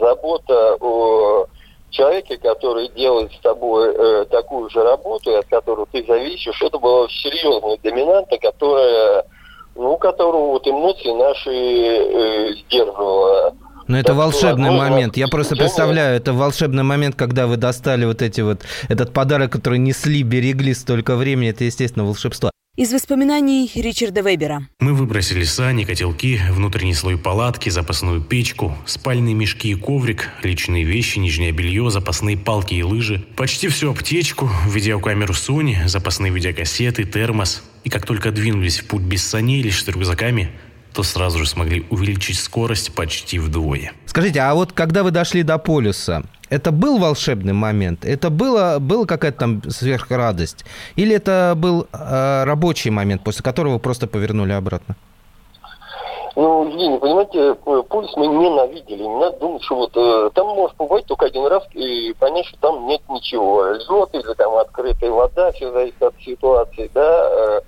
забота 0.00 0.76
о 0.80 1.46
человеке, 1.90 2.38
который 2.38 2.88
делает 2.88 3.32
с 3.32 3.40
тобой 3.40 3.94
э, 3.94 4.24
такую 4.30 4.70
же 4.70 4.82
работу, 4.82 5.36
от 5.36 5.46
которой 5.46 5.86
ты 5.92 6.04
зависишь, 6.06 6.62
это 6.62 6.78
была 6.78 7.06
серьезная 7.08 7.78
доминанта, 7.82 8.38
которая, 8.38 9.26
ну, 9.74 9.96
которого 9.98 10.52
вот 10.52 10.66
эмоции 10.66 11.12
наши 11.12 11.50
э, 11.50 12.52
сдерживала. 12.54 13.54
Но 13.90 13.98
это 13.98 14.14
волшебный 14.14 14.70
момент. 14.70 15.16
Я 15.16 15.26
просто 15.26 15.56
представляю, 15.56 16.16
это 16.16 16.32
волшебный 16.32 16.84
момент, 16.84 17.16
когда 17.16 17.48
вы 17.48 17.56
достали 17.56 18.04
вот 18.04 18.22
эти 18.22 18.40
вот 18.40 18.62
этот 18.86 19.12
подарок, 19.12 19.50
который 19.50 19.80
несли, 19.80 20.22
берегли 20.22 20.74
столько 20.74 21.16
времени. 21.16 21.50
Это, 21.50 21.64
естественно, 21.64 22.04
волшебство. 22.04 22.52
Из 22.76 22.92
воспоминаний 22.92 23.68
Ричарда 23.74 24.20
Вебера. 24.20 24.68
Мы 24.78 24.94
выбросили 24.94 25.42
сани, 25.42 25.82
котелки, 25.82 26.40
внутренний 26.50 26.94
слой 26.94 27.18
палатки, 27.18 27.68
запасную 27.68 28.20
печку, 28.20 28.78
спальные 28.86 29.34
мешки 29.34 29.72
и 29.72 29.74
коврик, 29.74 30.28
личные 30.44 30.84
вещи, 30.84 31.18
нижнее 31.18 31.50
белье, 31.50 31.90
запасные 31.90 32.38
палки 32.38 32.74
и 32.74 32.84
лыжи, 32.84 33.24
почти 33.34 33.66
всю 33.66 33.90
аптечку, 33.90 34.48
видеокамеру 34.68 35.34
Sony, 35.34 35.88
запасные 35.88 36.30
видеокассеты, 36.30 37.02
термос. 37.02 37.64
И 37.82 37.90
как 37.90 38.06
только 38.06 38.30
двинулись 38.30 38.78
в 38.78 38.86
путь 38.86 39.02
без 39.02 39.26
саней, 39.26 39.62
лишь 39.62 39.82
с 39.82 39.88
рюкзаками, 39.88 40.52
то 40.92 41.02
сразу 41.02 41.38
же 41.38 41.46
смогли 41.46 41.86
увеличить 41.90 42.38
скорость 42.38 42.94
почти 42.94 43.38
вдвое. 43.38 43.92
Скажите, 44.06 44.40
а 44.40 44.54
вот 44.54 44.72
когда 44.72 45.02
вы 45.02 45.10
дошли 45.10 45.42
до 45.42 45.58
полюса, 45.58 46.22
это 46.48 46.72
был 46.72 46.98
волшебный 46.98 47.52
момент? 47.52 48.04
Это 48.04 48.28
было, 48.30 48.78
была 48.80 49.06
какая-то 49.06 49.38
там 49.38 49.62
сверхрадость? 49.70 50.64
Или 50.96 51.14
это 51.14 51.54
был 51.56 51.86
э, 51.92 52.44
рабочий 52.44 52.90
момент, 52.90 53.22
после 53.22 53.42
которого 53.42 53.74
вы 53.74 53.78
просто 53.78 54.06
повернули 54.06 54.52
обратно? 54.52 54.96
Ну, 56.36 56.68
Евгений, 56.68 56.98
понимаете, 56.98 57.54
полюс 57.54 58.16
мы 58.16 58.26
ненавидели. 58.28 59.02
Не 59.02 59.20
надо 59.20 59.38
думать, 59.38 59.62
что 59.62 59.76
вот 59.76 59.92
э, 59.96 60.30
там 60.34 60.48
может 60.48 60.76
побывать 60.76 61.04
только 61.06 61.26
один 61.26 61.46
раз 61.46 61.64
и 61.74 62.14
понять, 62.18 62.46
что 62.46 62.58
там 62.60 62.86
нет 62.86 63.02
ничего. 63.08 63.72
Лед 63.72 64.08
или 64.12 64.34
там 64.34 64.54
открытая 64.54 65.10
вода, 65.10 65.52
все 65.52 65.70
зависит 65.72 66.02
от 66.02 66.14
ситуации, 66.20 66.90
да. 66.94 67.28
Э, 67.30 67.60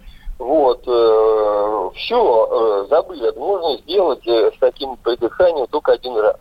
вот, 0.42 0.83
э, 0.87 1.90
все, 1.96 2.48
э, 2.50 2.87
забыли. 2.88 3.28
Это 3.28 3.38
можно 3.38 3.76
сделать 3.78 4.26
э, 4.26 4.50
с 4.55 4.59
таким 4.59 4.96
придыханием 4.96 5.66
только 5.68 5.92
один 5.92 6.16
раз. 6.16 6.37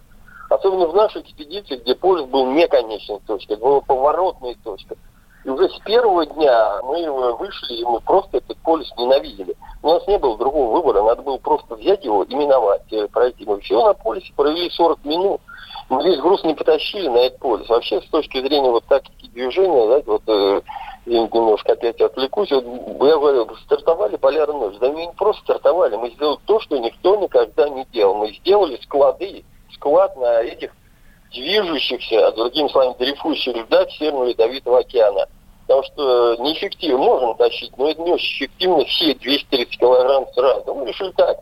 Особенно 0.50 0.88
в 0.88 0.96
нашей 0.96 1.22
экспедиции, 1.22 1.78
где 1.78 1.96
полюс 1.96 2.26
был 2.26 2.46
не 2.52 2.68
конечной 2.68 3.20
точкой, 3.26 3.54
это 3.54 3.64
была 3.64 3.82
поворотная 3.82 4.56
точка. 4.64 4.96
И 5.44 5.50
уже 5.50 5.70
с 5.70 5.80
первого 5.80 6.26
дня 6.26 6.82
мы 6.84 7.34
вышли, 7.38 7.76
и 7.76 7.86
мы 7.86 8.00
просто 8.02 8.38
этот 8.38 8.58
полюс 8.58 8.92
ненавидели. 8.98 9.56
У 9.82 9.88
нас 9.88 10.06
не 10.08 10.18
было 10.18 10.38
другого 10.38 10.76
выбора, 10.76 11.04
надо 11.04 11.22
было 11.22 11.38
просто 11.38 11.76
взять 11.76 12.04
его 12.04 12.24
и 12.24 12.36
миновать, 12.36 12.92
э, 12.92 13.08
пройти. 13.08 13.46
Мы 13.46 13.60
всего 13.62 13.88
на 13.88 13.94
полюсе 13.94 14.32
провели 14.36 14.70
40 14.70 15.06
минут. 15.06 15.42
Мы 15.90 16.04
весь 16.04 16.20
груз 16.20 16.44
не 16.44 16.54
потащили 16.54 17.08
на 17.08 17.18
этот 17.18 17.40
полюс. 17.40 17.70
Вообще, 17.70 18.02
с 18.02 18.10
точки 18.10 18.40
зрения 18.42 18.70
вот 18.70 18.84
тактики 18.86 19.30
движения, 19.30 19.86
знаете, 19.86 20.12
вот 20.12 20.24
э, 20.28 20.62
я 21.06 21.22
немножко 21.22 21.74
опять 21.74 22.00
отвлекусь, 22.00 22.52
вот, 22.52 22.64
я 22.64 23.18
говорю, 23.18 23.56
стартовали 23.64 24.18
полярную. 24.18 24.72
Да 24.80 24.92
мы 24.92 25.06
не 25.08 25.14
просто 25.14 25.42
стартовали, 25.44 25.96
мы 25.96 26.12
сделали 26.12 26.38
то, 26.46 26.60
что 26.60 26.78
никто 26.78 27.16
никогда 27.16 27.70
не 27.70 27.86
делал. 27.86 28.16
Мы 28.16 28.34
сделали 28.34 28.80
склады 28.84 29.44
склад 29.74 30.16
на 30.18 30.42
этих 30.42 30.72
движущихся, 31.32 32.28
а 32.28 32.32
другими 32.32 32.68
словами, 32.68 32.96
дрейфующих 33.00 33.56
льдах 33.56 33.90
Северного 33.92 34.26
Ледовитого 34.26 34.80
океана. 34.80 35.28
Потому 35.66 35.84
что 35.84 36.36
неэффективно, 36.40 36.98
можно 36.98 37.34
тащить, 37.36 37.76
но 37.78 37.90
это 37.90 38.02
не 38.02 38.12
очень 38.12 38.46
эффективно, 38.46 38.84
все 38.86 39.16
230 39.16 39.80
килограмм 39.80 40.28
сразу. 40.34 40.74
Мы 40.74 40.86
решили 40.88 41.12
так, 41.12 41.38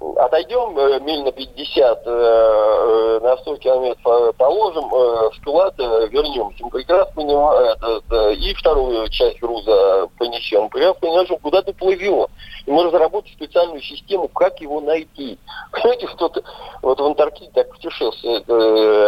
отойдем 0.00 0.76
э, 0.78 1.00
миль 1.00 1.22
на 1.22 1.32
50, 1.32 2.02
э, 2.06 2.10
э, 2.10 3.20
на 3.22 3.36
100 3.38 3.56
километров 3.56 4.36
положим, 4.36 4.90
склад 5.36 5.74
вернемся. 5.78 6.64
Мы 6.64 6.70
прекрасно 6.70 7.12
понимаем, 7.14 8.32
и 8.32 8.54
вторую 8.54 9.08
часть 9.10 9.40
груза 9.40 10.08
понесем. 10.18 10.68
Прекрасно 10.68 11.00
понимаем, 11.00 11.26
что 11.26 11.36
куда 11.38 11.62
ты 11.62 11.72
плывем. 11.72 12.26
И 12.66 12.70
мы 12.70 12.84
разработали 12.84 13.32
специальную 13.32 13.82
систему, 13.82 14.28
как 14.28 14.60
его 14.60 14.80
найти. 14.80 15.38
Понимаете, 15.72 16.06
что-то 16.08 16.42
вот 16.82 17.00
в 17.00 17.04
Антарктиде 17.04 17.50
так 17.54 17.70
путешествовал 17.70 18.36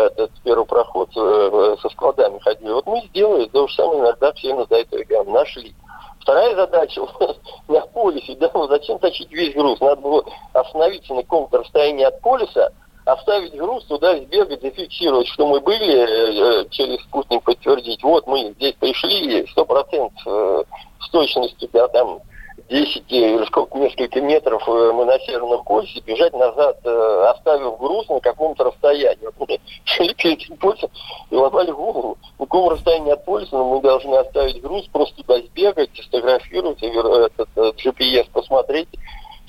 этот 0.06 0.30
первый 0.44 0.66
проход 0.66 1.10
со 1.12 1.88
складами 1.90 2.38
ходили. 2.40 2.72
Вот 2.72 2.86
мы 2.86 3.02
сделали 3.08 3.46
то 3.46 3.66
же 3.66 3.74
самое 3.74 4.00
иногда 4.00 4.32
все 4.32 4.54
на 4.54 4.62
этого 4.62 5.24
нашли. 5.24 5.74
Вторая 6.22 6.54
задача 6.54 7.02
на 7.68 7.80
полюсе, 7.80 8.36
да, 8.36 8.50
зачем 8.68 8.98
тащить 9.00 9.30
весь 9.32 9.54
груз? 9.54 9.80
Надо 9.80 10.00
было 10.00 10.24
остановиться 10.52 11.14
на 11.14 11.22
каком-то 11.22 11.58
расстоянии 11.58 12.04
от 12.04 12.20
полюса, 12.20 12.72
оставить 13.04 13.56
груз, 13.56 13.84
туда 13.86 14.16
сбегать, 14.16 14.62
зафиксировать, 14.62 15.26
что 15.26 15.48
мы 15.48 15.60
были, 15.60 16.62
э, 16.62 16.68
через 16.70 17.00
спутник 17.02 17.42
подтвердить, 17.42 18.02
вот 18.04 18.26
мы 18.28 18.52
здесь 18.52 18.74
пришли, 18.74 19.44
сто 19.48 19.64
процентов 19.64 20.22
э, 20.24 20.62
с 21.00 21.10
точностью, 21.10 21.68
да, 21.72 21.88
там, 21.88 22.20
10 22.68 23.04
или 23.08 23.44
сколько, 23.46 23.78
несколько 23.78 24.20
метров 24.20 24.62
э, 24.68 24.92
мы 24.92 25.04
на 25.04 25.18
Северном 25.20 25.62
полюсе, 25.64 26.00
бежать 26.00 26.32
назад, 26.32 26.78
э, 26.84 27.24
оставив 27.34 27.78
груз 27.78 28.08
на 28.08 28.20
каком-то 28.20 28.64
расстоянии. 28.64 29.24
Вот 29.24 29.48
мы 29.48 29.58
шли 29.84 30.14
перед 30.14 30.38
этим 30.38 30.56
полюсом 30.56 30.90
и 31.30 31.36
ломали 31.36 31.70
голову. 31.70 32.18
На 32.38 32.46
каком 32.46 32.68
расстоянии 32.68 33.12
от 33.12 33.24
полюса 33.24 33.56
мы 33.56 33.80
должны 33.80 34.14
оставить 34.16 34.60
груз, 34.60 34.86
просто 34.92 35.16
туда 35.22 35.38
сбегать, 35.38 35.90
сфотографировать, 35.94 36.82
этот, 36.82 37.48
этот 37.56 37.76
GPS 37.80 38.26
посмотреть, 38.32 38.88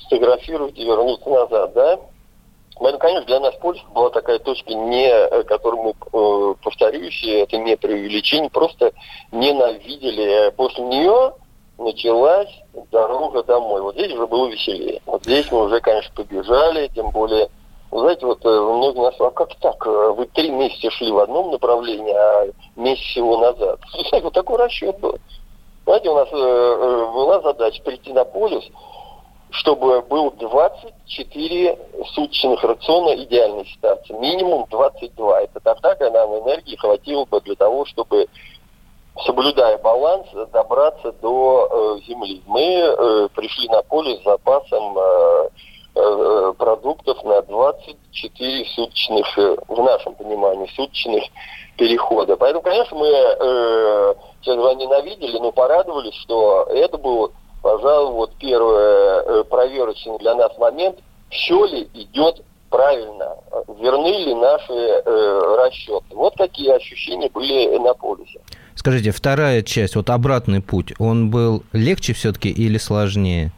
сфотографировать 0.00 0.78
и 0.78 0.84
вернуться 0.84 1.28
назад, 1.28 1.72
да? 1.74 1.98
Поэтому, 2.76 3.00
конечно, 3.00 3.26
для 3.26 3.40
нас 3.40 3.54
Польша 3.60 3.84
была 3.94 4.10
такая 4.10 4.38
точка, 4.40 4.74
не, 4.74 5.08
э, 5.08 5.42
которую 5.44 5.82
мы, 5.82 5.90
э, 5.90 6.54
повторюсь, 6.62 7.24
это 7.24 7.56
не 7.56 7.76
преувеличение, 7.76 8.50
просто 8.50 8.92
ненавидели. 9.30 10.52
После 10.56 10.84
нее 10.84 11.34
началась 11.78 12.50
дорога 12.90 13.42
домой. 13.42 13.82
Вот 13.82 13.94
здесь 13.94 14.12
уже 14.12 14.26
было 14.26 14.48
веселее. 14.48 15.00
Вот 15.06 15.24
здесь 15.24 15.50
мы 15.50 15.64
уже, 15.64 15.80
конечно, 15.80 16.12
побежали, 16.14 16.88
тем 16.94 17.10
более, 17.10 17.48
вы 17.90 18.00
знаете, 18.00 18.26
вот 18.26 18.44
э, 18.44 18.48
многие 18.48 19.00
нас 19.00 19.14
а 19.20 19.30
как 19.30 19.54
так? 19.56 19.84
Вы 19.86 20.26
три 20.26 20.50
месяца 20.50 20.90
шли 20.90 21.10
в 21.10 21.18
одном 21.18 21.50
направлении, 21.50 22.14
а 22.14 22.50
месяц 22.76 23.04
всего 23.04 23.38
назад. 23.38 23.80
Вот 24.22 24.32
такой 24.32 24.58
расчет 24.58 24.98
был. 25.00 25.16
Знаете, 25.84 26.08
у 26.08 26.14
нас 26.14 26.30
была 26.30 27.40
задача 27.40 27.82
прийти 27.82 28.12
на 28.12 28.24
полюс, 28.24 28.64
чтобы 29.50 30.02
был 30.02 30.32
24 30.32 31.78
суточных 32.14 32.64
рациона 32.64 33.14
идеальной 33.22 33.66
ситуации. 33.66 34.14
Минимум 34.14 34.66
22. 34.70 35.42
Это 35.42 35.60
тогда, 35.60 35.94
когда 35.94 36.26
нам 36.26 36.42
энергии 36.42 36.76
хватило 36.76 37.24
бы 37.26 37.40
для 37.42 37.54
того, 37.54 37.84
чтобы 37.84 38.26
соблюдая 39.24 39.78
баланс, 39.78 40.26
добраться 40.52 41.12
до 41.12 41.98
э, 41.98 42.06
земли. 42.06 42.42
Мы 42.46 42.62
э, 42.62 43.28
пришли 43.34 43.68
на 43.68 43.82
поле 43.82 44.18
с 44.18 44.24
запасом 44.24 44.98
э, 44.98 45.48
э, 45.96 46.52
продуктов 46.58 47.22
на 47.24 47.42
24 47.42 48.64
суточных, 48.74 49.38
э, 49.38 49.56
в 49.68 49.82
нашем 49.82 50.14
понимании, 50.14 50.70
суточных 50.74 51.24
перехода. 51.76 52.36
Поэтому, 52.36 52.62
конечно, 52.62 52.96
мы 52.96 53.06
э, 53.06 54.14
сейчас 54.42 54.56
ненавидели, 54.76 55.38
но 55.38 55.52
порадовались, 55.52 56.14
что 56.14 56.64
это 56.70 56.98
было 56.98 57.30
пожалуй, 57.64 58.12
вот 58.12 58.32
первый 58.38 58.76
э, 58.76 59.44
проверочный 59.44 60.18
для 60.18 60.34
нас 60.34 60.56
момент, 60.58 60.98
все 61.30 61.64
ли 61.64 61.88
идет 61.94 62.42
правильно, 62.68 63.38
верны 63.80 64.08
ли 64.08 64.34
наши 64.34 64.72
э, 64.72 65.56
расчеты. 65.56 66.04
Вот 66.14 66.34
такие 66.34 66.74
ощущения 66.74 67.30
были 67.30 67.78
на 67.78 67.94
полюсе. 67.94 68.40
Скажите, 68.74 69.12
вторая 69.12 69.62
часть, 69.62 69.96
вот 69.96 70.10
обратный 70.10 70.60
путь, 70.60 70.92
он 70.98 71.30
был 71.30 71.62
легче 71.72 72.12
все-таки 72.12 72.50
или 72.50 72.78
сложнее? 72.78 73.52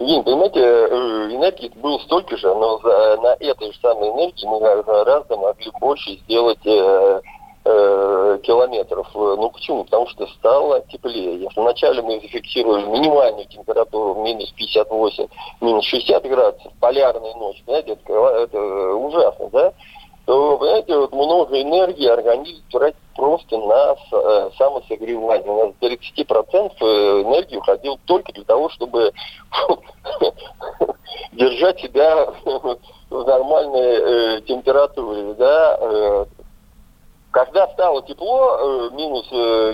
Дим, 0.00 0.24
понимаете, 0.24 0.60
э, 0.60 1.28
энергии 1.30 1.70
было 1.76 1.98
столько 1.98 2.36
же, 2.36 2.48
но 2.48 2.78
за, 2.80 3.16
на 3.22 3.36
этой 3.38 3.72
же 3.72 3.78
самой 3.80 4.10
энергии 4.10 4.44
мы 4.44 4.58
гораздо 4.60 5.36
могли 5.36 5.70
больше 5.80 6.18
сделать 6.24 6.58
э, 6.66 7.20
э, 7.64 8.38
километров. 8.42 9.08
Ну 9.14 9.50
почему? 9.50 9.84
Потому 9.84 10.08
что 10.08 10.26
стало 10.26 10.80
теплее. 10.90 11.42
Если 11.42 11.60
вначале 11.60 12.02
мы 12.02 12.20
зафиксировали 12.20 12.86
минимальную 12.86 13.46
температуру 13.46 14.20
минус 14.20 14.50
58, 14.56 15.26
минус 15.60 15.84
60 15.84 16.22
градусов, 16.24 16.72
полярная 16.80 17.34
ночь, 17.34 17.62
понимаете, 17.64 17.92
это, 17.92 18.12
это 18.12 18.58
ужасно, 18.96 19.48
да? 19.50 19.72
то, 20.26 20.56
понимаете, 20.58 20.96
вот 20.96 21.12
много 21.12 21.60
энергии 21.60 22.06
организм 22.06 22.62
тратит 22.70 22.96
просто 23.14 23.58
на 23.58 23.96
э, 24.12 24.50
самосогревание. 24.56 25.50
У 25.50 25.66
нас 25.66 25.74
до 25.80 25.88
30% 25.88 26.72
э, 26.80 27.22
энергии 27.22 27.56
уходил 27.56 27.98
только 28.04 28.32
для 28.32 28.44
того, 28.44 28.68
чтобы 28.70 29.12
держать 31.32 31.80
себя 31.80 32.26
в 32.44 32.78
нормальной 33.10 34.38
э, 34.38 34.40
температуре, 34.42 35.34
да, 35.34 35.78
э, 35.80 36.24
когда 37.30 37.66
стало 37.68 38.00
тепло, 38.02 38.90
минус 38.92 39.28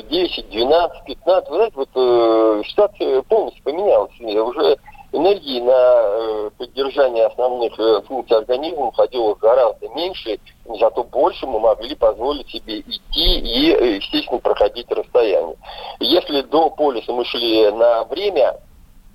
10, 0.08 0.48
12, 0.48 1.04
15, 1.04 1.50
вы 1.50 1.56
знаете, 1.56 1.76
вот 1.76 2.66
ситуация 2.66 3.20
полностью 3.20 3.62
поменялась. 3.62 4.18
Уже 4.18 4.78
энергии 5.12 5.60
на 5.60 5.72
э, 5.72 6.50
поддержание 6.56 7.26
основных 7.26 7.74
функций 8.06 8.36
организма 8.36 8.86
уходило 8.86 9.34
гораздо 9.34 9.88
меньше, 9.90 10.38
зато 10.78 11.04
больше 11.04 11.46
мы 11.46 11.60
могли 11.60 11.94
позволить 11.94 12.48
себе 12.48 12.80
идти 12.80 13.00
и, 13.14 13.96
естественно, 13.96 14.40
проходить 14.40 14.90
расстояние. 14.90 15.56
Если 16.00 16.42
до 16.42 16.70
полюса 16.70 17.12
мы 17.12 17.24
шли 17.24 17.70
на 17.70 18.04
время, 18.04 18.60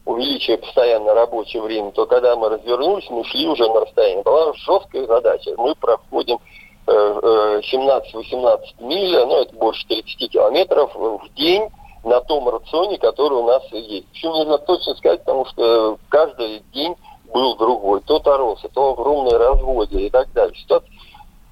увеличивая 0.05 0.57
постоянно 0.57 1.13
рабочее 1.13 1.61
время, 1.61 1.91
то 1.91 2.05
когда 2.05 2.35
мы 2.35 2.49
развернулись, 2.49 3.09
мы 3.09 3.23
шли 3.25 3.47
уже 3.47 3.67
на 3.67 3.81
расстояние. 3.81 4.23
Была 4.23 4.53
жесткая 4.53 5.05
задача. 5.07 5.51
Мы 5.57 5.75
проходим 5.75 6.39
17-18 6.87 8.59
миль, 8.81 9.17
ну 9.25 9.41
это 9.41 9.55
больше 9.55 9.87
30 9.87 10.29
километров 10.29 10.93
в 10.93 11.33
день 11.35 11.67
на 12.05 12.21
том 12.21 12.47
рационе, 12.47 12.97
который 12.97 13.39
у 13.39 13.47
нас 13.47 13.63
есть. 13.71 14.07
Почему 14.09 14.33
нужно 14.35 14.57
точно 14.59 14.95
сказать, 14.95 15.23
потому 15.25 15.45
что 15.45 15.97
каждый 16.09 16.63
день 16.71 16.95
был 17.33 17.57
другой. 17.57 18.01
То 18.01 18.19
торос, 18.19 18.63
то 18.73 18.93
огромные 18.93 19.37
разводы 19.37 20.05
и 20.05 20.09
так 20.09 20.31
далее. 20.33 20.55
Ситуация 20.55 20.89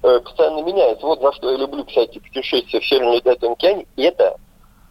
э, 0.02 0.20
постоянно 0.20 0.62
меняется. 0.62 1.04
Вот 1.04 1.20
за 1.20 1.32
что 1.32 1.50
я 1.50 1.58
люблю, 1.58 1.84
кстати, 1.84 2.18
путешествия 2.18 2.80
в 2.80 2.86
Северном 2.86 3.14
Ледовитом 3.14 3.52
океане. 3.52 3.86
Это 3.96 4.36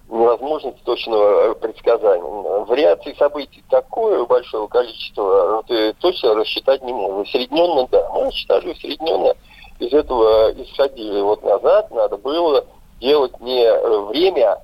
невозможность 0.10 0.84
точного 0.84 1.52
э, 1.52 1.56
предсказания. 1.56 2.24
Вариаций 2.66 3.16
событий 3.18 3.64
такое 3.70 4.26
большое 4.26 4.68
количество, 4.68 5.64
ты 5.68 5.94
точно 5.94 6.36
рассчитать 6.36 6.84
не 6.84 6.92
можешь. 6.92 7.30
Усредненно, 7.30 7.88
да, 7.90 8.10
мы 8.14 8.26
рассчитали 8.26 8.72
усредненно 8.72 9.34
из 9.80 9.94
этого 9.94 10.52
исходили. 10.62 11.22
Вот 11.22 11.42
назад 11.44 11.90
надо 11.92 12.18
было 12.18 12.66
делать 13.00 13.40
не 13.42 13.64
э, 13.64 14.00
время, 14.06 14.56
э, 14.56 14.63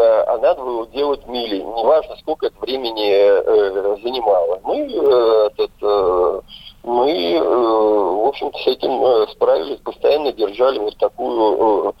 а 0.00 0.38
надо 0.38 0.62
было 0.62 0.86
делать 0.88 1.26
мили. 1.26 1.58
Неважно, 1.58 2.16
сколько 2.20 2.46
это 2.46 2.56
времени 2.60 3.10
э, 3.10 3.96
занимало. 4.02 4.60
Мы, 4.64 4.80
э, 4.80 5.48
этот, 5.52 5.70
э, 5.82 6.40
мы 6.82 7.10
э, 7.10 7.40
в 8.24 8.28
общем-то, 8.28 8.58
с 8.58 8.66
этим 8.66 8.90
э, 9.04 9.26
справились, 9.32 9.78
постоянно 9.80 10.32
держали 10.32 10.78
вот 10.78 10.96
такую, 10.98 11.94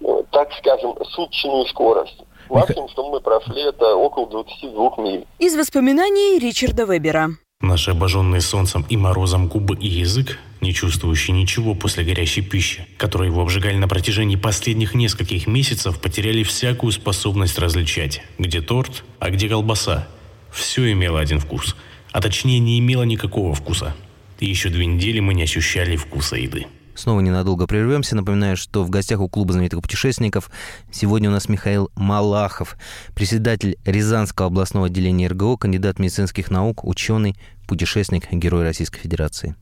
э, 0.00 0.22
так 0.30 0.52
скажем, 0.58 0.96
суточную 1.10 1.66
скорость. 1.66 2.18
Максимум, 2.48 2.88
что 2.88 3.08
мы 3.08 3.20
прошли, 3.20 3.62
это 3.62 3.94
около 3.94 4.26
22 4.26 4.94
миль. 4.98 5.26
Из 5.38 5.56
воспоминаний 5.56 6.38
Ричарда 6.38 6.84
Вебера. 6.84 7.28
Наши 7.60 7.90
обожженные 7.90 8.40
солнцем 8.40 8.86
и 8.88 8.96
морозом 8.96 9.46
губы 9.46 9.76
и 9.76 9.86
язык, 9.86 10.38
не 10.62 10.72
чувствующие 10.72 11.36
ничего 11.36 11.74
после 11.74 12.04
горящей 12.04 12.42
пищи, 12.42 12.86
которые 12.96 13.30
его 13.30 13.42
обжигали 13.42 13.76
на 13.76 13.86
протяжении 13.86 14.36
последних 14.36 14.94
нескольких 14.94 15.46
месяцев, 15.46 16.00
потеряли 16.00 16.42
всякую 16.42 16.90
способность 16.92 17.58
различать, 17.58 18.22
где 18.38 18.62
торт, 18.62 19.04
а 19.18 19.28
где 19.28 19.46
колбаса. 19.46 20.08
Все 20.50 20.90
имело 20.90 21.20
один 21.20 21.38
вкус, 21.38 21.76
а 22.12 22.22
точнее 22.22 22.60
не 22.60 22.78
имело 22.78 23.02
никакого 23.02 23.54
вкуса. 23.54 23.94
И 24.38 24.46
еще 24.46 24.70
две 24.70 24.86
недели 24.86 25.20
мы 25.20 25.34
не 25.34 25.42
ощущали 25.42 25.96
вкуса 25.96 26.36
еды. 26.36 26.66
Снова 26.94 27.20
ненадолго 27.20 27.66
прервемся. 27.66 28.16
Напоминаю, 28.16 28.56
что 28.56 28.84
в 28.84 28.90
гостях 28.90 29.20
у 29.20 29.28
клуба 29.28 29.52
знаменитых 29.52 29.80
путешественников 29.82 30.50
сегодня 30.92 31.30
у 31.30 31.32
нас 31.32 31.48
Михаил 31.48 31.90
Малахов, 31.94 32.76
председатель 33.14 33.78
Рязанского 33.84 34.48
областного 34.48 34.86
отделения 34.86 35.28
РГО, 35.28 35.56
кандидат 35.56 35.98
медицинских 35.98 36.50
наук, 36.50 36.84
ученый, 36.84 37.36
путешественник, 37.66 38.30
герой 38.32 38.64
Российской 38.64 39.00
Федерации. 39.00 39.54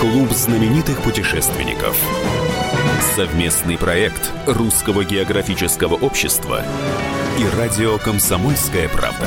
Клуб 0.00 0.32
знаменитых 0.32 1.02
путешественников. 1.02 1.96
Совместный 3.14 3.76
проект 3.76 4.32
Русского 4.46 5.04
географического 5.04 5.94
общества 5.94 6.64
и 7.38 7.56
радио 7.56 7.98
«Комсомольская 7.98 8.88
правда». 8.88 9.26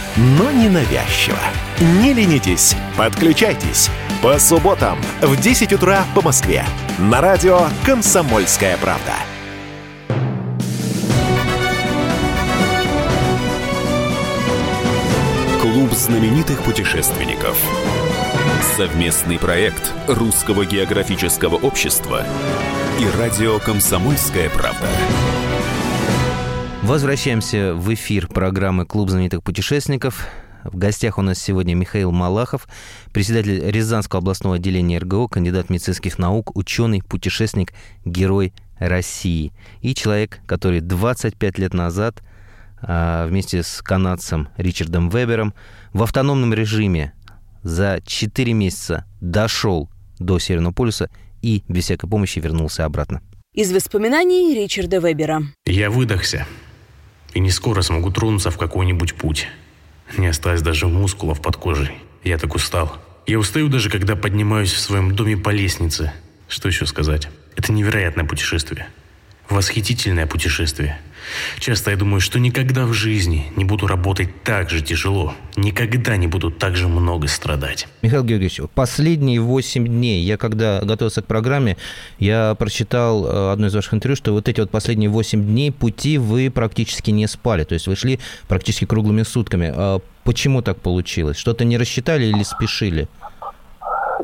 но 0.17 0.51
не 0.51 0.69
навязчиво. 0.69 1.39
Не 2.01 2.13
ленитесь, 2.13 2.75
подключайтесь. 2.97 3.89
По 4.21 4.37
субботам 4.39 4.99
в 5.21 5.39
10 5.39 5.73
утра 5.73 6.03
по 6.13 6.21
Москве. 6.21 6.65
На 6.99 7.21
радио 7.21 7.61
«Комсомольская 7.85 8.77
правда». 8.77 9.13
Клуб 15.61 15.91
знаменитых 15.93 16.61
путешественников. 16.63 17.57
Совместный 18.75 19.39
проект 19.39 19.91
Русского 20.07 20.65
географического 20.65 21.55
общества 21.55 22.25
и 22.99 23.17
радио 23.17 23.59
«Комсомольская 23.59 24.49
правда». 24.49 24.87
Возвращаемся 26.83 27.75
в 27.75 27.93
эфир 27.93 28.27
программы 28.27 28.85
«Клуб 28.87 29.11
знаменитых 29.11 29.43
путешественников». 29.43 30.27
В 30.63 30.75
гостях 30.77 31.19
у 31.19 31.21
нас 31.21 31.39
сегодня 31.39 31.75
Михаил 31.75 32.11
Малахов, 32.11 32.67
председатель 33.13 33.69
Рязанского 33.69 34.19
областного 34.19 34.55
отделения 34.55 34.97
РГО, 34.97 35.27
кандидат 35.27 35.69
медицинских 35.69 36.17
наук, 36.17 36.55
ученый, 36.57 37.03
путешественник, 37.03 37.73
герой 38.03 38.51
России. 38.79 39.53
И 39.81 39.93
человек, 39.93 40.39
который 40.47 40.81
25 40.81 41.59
лет 41.59 41.73
назад 41.75 42.23
а, 42.81 43.27
вместе 43.27 43.61
с 43.61 43.81
канадцем 43.83 44.49
Ричардом 44.57 45.09
Вебером 45.09 45.53
в 45.93 46.01
автономном 46.01 46.51
режиме 46.53 47.13
за 47.61 48.01
4 48.03 48.53
месяца 48.53 49.05
дошел 49.21 49.87
до 50.17 50.39
Северного 50.39 50.73
полюса 50.73 51.11
и 51.43 51.63
без 51.67 51.85
всякой 51.85 52.09
помощи 52.09 52.39
вернулся 52.39 52.85
обратно. 52.85 53.21
Из 53.53 53.71
воспоминаний 53.71 54.55
Ричарда 54.55 54.97
Вебера. 54.97 55.43
Я 55.65 55.91
выдохся 55.91 56.47
и 57.33 57.39
не 57.39 57.51
скоро 57.51 57.81
смогу 57.81 58.11
тронуться 58.11 58.51
в 58.51 58.57
какой-нибудь 58.57 59.15
путь. 59.15 59.47
Не 60.17 60.27
осталось 60.27 60.61
даже 60.61 60.87
мускулов 60.87 61.41
под 61.41 61.57
кожей. 61.57 61.91
Я 62.23 62.37
так 62.37 62.55
устал. 62.55 62.97
Я 63.27 63.39
устаю 63.39 63.69
даже, 63.69 63.89
когда 63.89 64.15
поднимаюсь 64.15 64.71
в 64.71 64.79
своем 64.79 65.15
доме 65.15 65.37
по 65.37 65.49
лестнице. 65.49 66.11
Что 66.47 66.67
еще 66.67 66.85
сказать? 66.85 67.29
Это 67.55 67.71
невероятное 67.71 68.25
путешествие. 68.25 68.87
Восхитительное 69.49 70.27
путешествие. 70.27 70.99
Часто 71.59 71.91
я 71.91 71.97
думаю, 71.97 72.21
что 72.21 72.39
никогда 72.39 72.85
в 72.85 72.93
жизни 72.93 73.51
не 73.55 73.65
буду 73.65 73.87
работать 73.87 74.43
так 74.43 74.69
же 74.69 74.81
тяжело. 74.81 75.33
Никогда 75.55 76.17
не 76.17 76.27
буду 76.27 76.51
так 76.51 76.75
же 76.75 76.87
много 76.87 77.27
страдать. 77.27 77.87
Михаил 78.01 78.23
Георгиевич, 78.23 78.61
последние 78.73 79.39
8 79.39 79.87
дней, 79.87 80.23
я 80.23 80.37
когда 80.37 80.81
готовился 80.81 81.21
к 81.21 81.25
программе, 81.25 81.77
я 82.19 82.55
прочитал 82.55 83.25
э, 83.25 83.51
одно 83.51 83.67
из 83.67 83.75
ваших 83.75 83.93
интервью, 83.93 84.15
что 84.15 84.31
вот 84.31 84.47
эти 84.47 84.59
вот 84.59 84.71
последние 84.71 85.09
8 85.09 85.43
дней 85.43 85.71
пути 85.71 86.17
вы 86.17 86.49
практически 86.49 87.11
не 87.11 87.27
спали, 87.27 87.63
то 87.63 87.73
есть 87.73 87.87
вы 87.87 87.95
шли 87.95 88.19
практически 88.47 88.85
круглыми 88.85 89.23
сутками. 89.23 89.71
А 89.73 89.99
почему 90.23 90.61
так 90.61 90.79
получилось? 90.79 91.37
Что-то 91.37 91.65
не 91.65 91.77
рассчитали 91.77 92.25
или 92.25 92.43
спешили? 92.43 93.07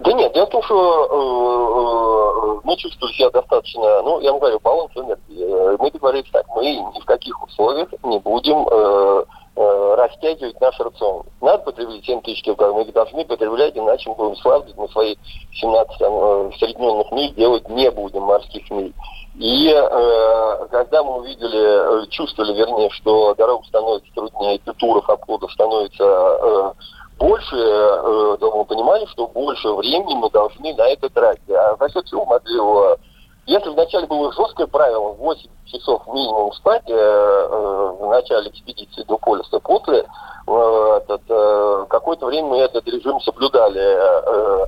Да 0.08 0.14
нет, 0.14 0.32
дело 0.32 0.46
в 0.46 0.50
том, 0.52 0.64
что 0.64 1.04
э, 1.04 2.58
э, 2.58 2.62
мы 2.64 2.78
чувствовали 2.78 3.14
себя 3.14 3.30
достаточно, 3.30 4.02
ну, 4.04 4.22
я 4.22 4.32
вам 4.32 4.40
говорю, 4.40 4.60
баланс 4.62 4.92
энергии. 4.96 5.44
Э, 5.44 5.76
мы 5.78 5.92
договорились 5.92 6.32
так, 6.32 6.46
мы 6.56 6.64
ни 6.64 7.00
в 7.02 7.04
каких 7.04 7.44
условиях 7.44 7.90
не 8.04 8.18
будем 8.20 8.66
э, 8.72 9.26
э, 9.58 9.96
растягивать 9.98 10.62
наш 10.62 10.80
рацион. 10.80 11.24
Надо 11.42 11.58
потреблять 11.64 12.06
7 12.06 12.22
тысяч 12.22 12.42
килограмм, 12.42 12.76
мы 12.76 12.84
их 12.84 12.94
должны 12.94 13.26
потреблять, 13.26 13.76
иначе 13.76 14.10
мы 14.12 14.16
будем 14.16 14.38
славить, 14.38 14.78
мы 14.78 14.88
свои 14.88 15.18
17 15.60 15.98
там, 16.00 16.14
э, 16.14 16.52
соединенных 16.58 17.12
миль 17.12 17.36
делать 17.36 17.68
не 17.68 17.92
будем, 17.92 18.22
морских 18.22 18.72
миль. 18.72 18.94
И 19.38 19.68
э, 19.70 20.68
когда 20.72 21.04
мы 21.04 21.18
увидели, 21.18 22.04
э, 22.04 22.08
чувствовали, 22.12 22.54
вернее, 22.54 22.90
что 22.92 23.36
дорога 23.36 23.66
становится 23.66 24.10
труднее, 24.16 24.60
туров, 24.78 25.10
обходов 25.10 25.52
становится 25.52 26.04
э, 26.04 26.72
больше, 27.18 27.56
э, 27.56 28.38
мы 28.40 28.66
понимали, 28.66 29.06
что 29.08 29.28
больше 29.28 29.70
времени 29.74 30.16
мы 30.16 30.30
должны 30.30 30.74
на 30.74 30.88
это 30.88 31.10
тратить. 31.10 31.50
А 31.50 31.76
за 31.80 31.90
счет 31.90 32.06
чего 32.06 32.40
его... 32.46 32.98
Если 33.46 33.70
вначале 33.70 34.06
было 34.08 34.32
жесткое 34.34 34.68
правило 34.68 35.14
8 35.14 35.50
часов 35.66 36.06
минимум 36.08 36.52
спать 36.54 36.84
э, 36.88 36.94
э, 36.94 37.96
в 38.00 38.10
начале 38.10 38.50
экспедиции 38.50 39.04
до 39.04 39.18
полюса, 39.18 39.60
после 39.60 40.00
э, 40.00 41.02
э, 41.08 41.86
какое-то 41.90 42.26
время 42.26 42.48
мы 42.50 42.58
этот 42.58 42.86
режим 42.88 43.22
соблюдали. 43.22 43.80
Э, 43.80 44.68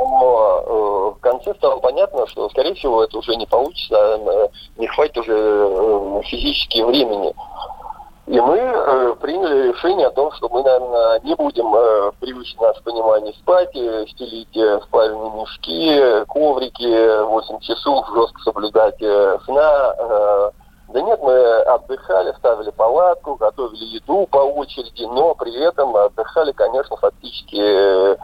но 0.00 0.62
э, 0.66 1.18
в 1.18 1.20
конце 1.20 1.54
стало 1.54 1.78
понятно, 1.80 2.26
что, 2.26 2.48
скорее 2.50 2.74
всего, 2.74 3.04
это 3.04 3.18
уже 3.18 3.34
не 3.36 3.46
получится, 3.46 3.96
э, 3.96 4.48
не 4.76 4.86
хватит 4.86 5.18
уже 5.18 5.34
э, 5.34 6.20
физически 6.24 6.82
времени. 6.82 7.34
И 8.32 8.40
мы 8.40 8.56
э, 8.56 9.14
приняли 9.20 9.72
решение 9.72 10.06
о 10.06 10.10
том, 10.10 10.32
что 10.32 10.48
мы, 10.48 10.62
наверное, 10.62 11.20
не 11.20 11.34
будем 11.34 11.66
э, 11.66 12.12
в 12.12 12.14
привычном 12.18 12.66
наше 12.66 12.82
понимание 12.82 13.34
спать, 13.34 13.76
э, 13.76 14.06
стелить 14.08 14.56
э, 14.56 14.80
спальные 14.84 15.32
мешки, 15.32 16.24
коврики, 16.28 17.24
8 17.24 17.60
часов 17.60 18.08
жестко 18.14 18.40
соблюдать 18.40 18.96
э, 19.02 19.38
сна. 19.44 19.94
Э, 19.98 20.50
да 20.94 21.02
нет, 21.02 21.20
мы 21.22 21.60
отдыхали, 21.60 22.32
ставили 22.38 22.70
палатку, 22.70 23.34
готовили 23.34 23.84
еду 23.84 24.26
по 24.30 24.38
очереди, 24.38 25.04
но 25.04 25.34
при 25.34 25.54
этом 25.62 25.94
отдыхали, 25.94 26.52
конечно, 26.52 26.96
фактически, 26.96 27.60
э, 27.60 28.16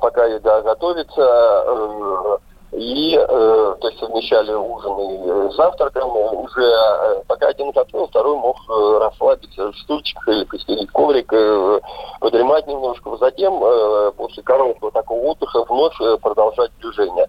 пока 0.00 0.24
еда 0.24 0.62
готовится, 0.62 1.20
э, 1.66 2.38
и 2.72 3.14
э, 3.14 3.26
то 3.26 3.88
есть 3.88 3.98
совмещали 4.00 4.52
ужин 4.54 4.98
и 4.98 5.18
э, 5.26 5.50
завтраком, 5.56 6.16
уже 6.16 6.62
э, 6.62 7.22
пока 7.26 7.48
один 7.48 7.70
готовил, 7.70 8.06
второй 8.06 8.36
мог 8.36 8.56
э, 8.68 8.98
расслабиться 8.98 9.70
в 9.70 10.28
или 10.28 10.44
постелить 10.44 10.90
коврик, 10.90 11.30
э, 11.34 11.80
подремать 12.18 12.66
немножко, 12.66 13.14
затем 13.18 13.62
э, 13.62 14.12
после 14.16 14.42
короткого 14.42 14.90
такого 14.90 15.20
отдыха 15.20 15.64
вновь 15.64 16.00
э, 16.00 16.16
продолжать 16.16 16.70
движение. 16.80 17.26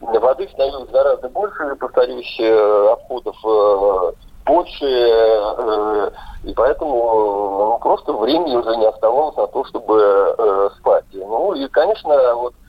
Воды 0.00 0.48
становилось 0.48 0.90
гораздо 0.90 1.28
больше, 1.28 1.76
повторюсь, 1.78 2.36
э, 2.40 2.88
обходов 2.92 3.36
э, 3.44 4.12
больше, 4.46 4.86
э, 4.86 6.10
и 6.44 6.54
поэтому 6.54 6.94
э, 6.94 7.64
ну, 7.64 7.78
просто 7.82 8.14
времени 8.14 8.56
уже 8.56 8.74
не 8.76 8.86
оставалось 8.86 9.36
на 9.36 9.46
то, 9.46 9.62
чтобы 9.64 10.34
э, 10.38 10.68
спать. 10.78 11.04
Ну 11.12 11.52
и, 11.52 11.68
конечно, 11.68 12.34
вот 12.34 12.54
Э, 12.54 12.65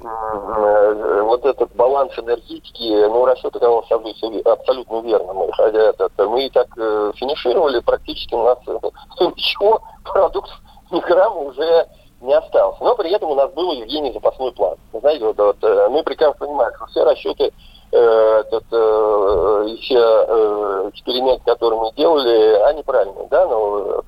вот 0.00 1.44
этот 1.44 1.74
баланс 1.74 2.12
энергетики, 2.18 3.06
ну, 3.08 3.24
расчет 3.24 3.54
оказался 3.54 3.96
абсолютно 3.96 5.00
верным. 5.00 5.36
Мы 6.18 6.46
и 6.46 6.50
так 6.50 6.68
э, 6.76 7.12
финишировали, 7.16 7.80
практически 7.80 8.34
у 8.34 8.44
нас 8.44 8.58
э, 8.66 9.24
ничего, 9.24 9.80
продукт 10.04 10.50
ни 10.90 11.00
грамма 11.00 11.40
уже 11.40 11.88
не 12.20 12.32
остался. 12.32 12.82
Но 12.82 12.94
при 12.94 13.10
этом 13.10 13.30
у 13.30 13.34
нас 13.34 13.50
был 13.52 13.72
Евгений 13.72 14.12
запасной 14.12 14.52
план. 14.52 14.76
Знаете, 14.92 15.24
вот, 15.24 15.38
вот, 15.38 15.56
мы 15.90 16.02
прекрасно 16.02 16.46
понимаем, 16.46 16.74
что 16.76 16.86
все 16.86 17.04
расчеты 17.04 17.52
э, 17.92 17.96
этот, 17.96 18.64
э, 18.70 19.76
все 19.80 19.98
э, 19.98 20.90
эксперименты, 20.90 21.44
которые 21.44 21.80
мы 21.80 21.92
делали, 21.92 22.54
они 22.68 22.82
правильные, 22.82 23.26
да, 23.30 23.46
но 23.46 24.02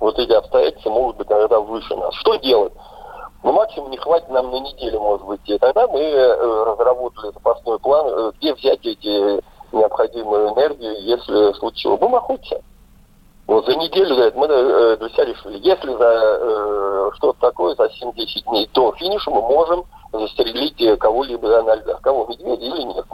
вот 0.00 0.18
эти 0.18 0.32
обстоятельства 0.32 0.90
могут 0.90 1.16
быть 1.16 1.28
иногда 1.28 1.60
выше 1.60 1.94
нас. 1.96 2.14
Что 2.14 2.36
делать? 2.36 2.72
Ну, 3.42 3.52
максимум 3.52 3.90
не 3.90 3.96
хватит 3.96 4.28
нам 4.28 4.50
на 4.50 4.60
неделю, 4.60 5.00
может 5.00 5.26
быть. 5.26 5.40
И 5.46 5.58
тогда 5.58 5.86
мы 5.86 6.00
э, 6.00 6.64
разработали 6.64 7.32
запасной 7.32 7.78
план, 7.78 8.06
э, 8.08 8.32
где 8.38 8.54
взять 8.54 8.84
эти 8.84 9.40
необходимую 9.72 10.54
энергию, 10.54 11.00
если 11.02 11.52
случилось. 11.58 12.00
Будем 12.00 12.16
охотиться. 12.16 12.60
Вот 13.46 13.64
за 13.64 13.76
неделю 13.76 14.14
говорит, 14.14 14.34
мы 14.34 14.46
э, 14.46 14.96
для 14.98 15.08
себя 15.08 15.24
решили, 15.24 15.58
если 15.62 15.90
за 15.94 16.38
э, 16.40 17.10
что-то 17.14 17.40
такое, 17.40 17.74
за 17.76 17.84
7-10 17.86 18.44
дней 18.46 18.68
до 18.74 18.92
финиша 18.92 19.30
мы 19.30 19.40
можем 19.40 19.84
застрелить 20.12 20.78
э, 20.82 20.96
кого-либо 20.96 21.62
на 21.62 21.76
льдах. 21.76 22.00
Кого, 22.02 22.26
медведя 22.26 22.62
или 22.62 22.82
нет. 22.82 23.06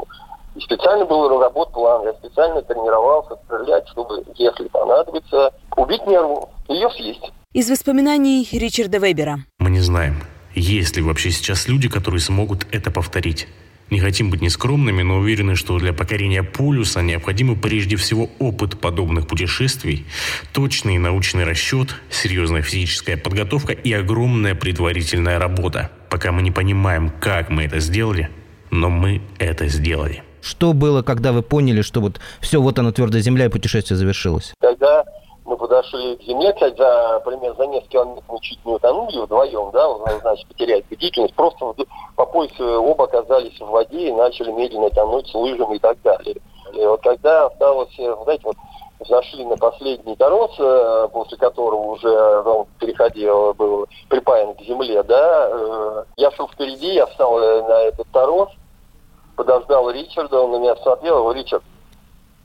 И 0.57 0.61
специально 0.61 1.05
был 1.05 1.29
разработан 1.29 1.73
план, 1.73 2.03
я 2.05 2.15
специально 2.15 2.63
тренировался 2.63 3.37
стрелять, 3.45 3.87
чтобы, 3.89 4.25
если 4.35 4.67
понадобится, 4.69 5.53
убить 5.77 6.07
нерву, 6.07 6.49
ее 6.69 6.91
съесть. 6.91 7.33
Из 7.55 7.71
воспоминаний 7.71 8.49
Ричарда 8.51 8.99
Вебера. 8.99 9.45
Мы 9.61 9.71
не 9.71 9.79
знаем, 9.79 10.17
есть 10.57 10.97
ли 10.97 11.03
вообще 11.03 11.31
сейчас 11.31 11.69
люди, 11.69 11.89
которые 11.89 12.21
смогут 12.21 12.67
это 12.73 12.91
повторить. 12.91 13.47
Не 13.91 14.01
хотим 14.01 14.29
быть 14.29 14.43
нескромными, 14.43 15.03
но 15.03 15.19
уверены, 15.19 15.55
что 15.55 15.79
для 15.79 15.93
покорения 15.93 16.43
полюса 16.43 17.01
необходимы 17.01 17.55
прежде 17.55 17.95
всего 17.95 18.29
опыт 18.41 18.81
подобных 18.81 19.29
путешествий, 19.29 20.05
точный 20.53 20.99
научный 20.99 21.45
расчет, 21.45 21.95
серьезная 22.11 22.63
физическая 22.63 23.17
подготовка 23.17 23.73
и 23.73 23.93
огромная 23.93 24.57
предварительная 24.57 25.39
работа. 25.39 25.93
Пока 26.11 26.33
мы 26.33 26.43
не 26.43 26.51
понимаем, 26.51 27.13
как 27.21 27.51
мы 27.51 27.63
это 27.63 27.79
сделали, 27.79 28.31
но 28.73 28.91
мы 28.91 29.23
это 29.39 29.69
сделали. 29.69 30.25
Что 30.43 30.73
было, 30.73 31.03
когда 31.03 31.33
вы 31.33 31.43
поняли, 31.43 31.83
что 31.83 32.01
вот 32.01 32.21
все, 32.41 32.61
вот 32.61 32.81
оно, 32.81 32.91
твердая 32.91 33.23
земля, 33.23 33.45
и 33.45 33.49
путешествие 33.49 33.97
завершилось? 33.97 34.55
Подошли 35.65 36.17
к 36.17 36.23
земле, 36.25 36.53
кстати, 36.53 36.77
за, 36.77 37.23
примерно 37.25 37.55
за 37.57 37.67
несколько 37.67 37.93
километров 37.93 38.41
чуть 38.43 38.63
не 38.67 38.75
утонули 38.75 39.19
вдвоем, 39.19 39.71
да, 39.73 40.19
значит, 40.21 40.47
потерять 40.47 40.85
бдительность. 40.91 41.35
Просто 41.35 41.75
по 42.17 42.27
пояс 42.27 42.53
оба 42.61 43.05
оказались 43.05 43.59
в 43.59 43.67
воде 43.71 44.09
и 44.09 44.13
начали 44.13 44.53
медленно 44.53 44.91
тонуть 44.91 45.27
с 45.27 45.35
лыжами 45.35 45.77
и 45.77 45.79
так 45.79 45.97
далее. 46.03 46.37
И 46.75 46.85
вот 46.85 47.01
когда 47.03 47.47
осталось, 47.47 47.95
знаете, 47.97 48.43
вот 48.45 48.57
зашли 49.09 49.47
на 49.47 49.57
последний 49.57 50.15
торос, 50.17 50.55
э, 50.59 51.09
после 51.11 51.39
которого 51.39 51.93
уже 51.93 52.43
ну, 52.45 52.69
переходил, 52.79 53.55
был 53.55 53.87
припаян 54.11 54.55
к 54.57 54.61
земле, 54.61 55.03
да, 55.03 55.49
э, 55.51 56.05
я 56.19 56.31
шел 56.33 56.47
впереди, 56.49 56.93
я 56.93 57.07
встал 57.07 57.39
э, 57.39 57.63
на 57.63 57.81
этот 57.85 58.07
торос, 58.13 58.51
подождал 59.35 59.89
Ричарда, 59.89 60.43
он 60.43 60.51
на 60.51 60.57
меня 60.59 60.77
смотрел, 60.77 61.23
говорю, 61.23 61.41
Ричард, 61.41 61.63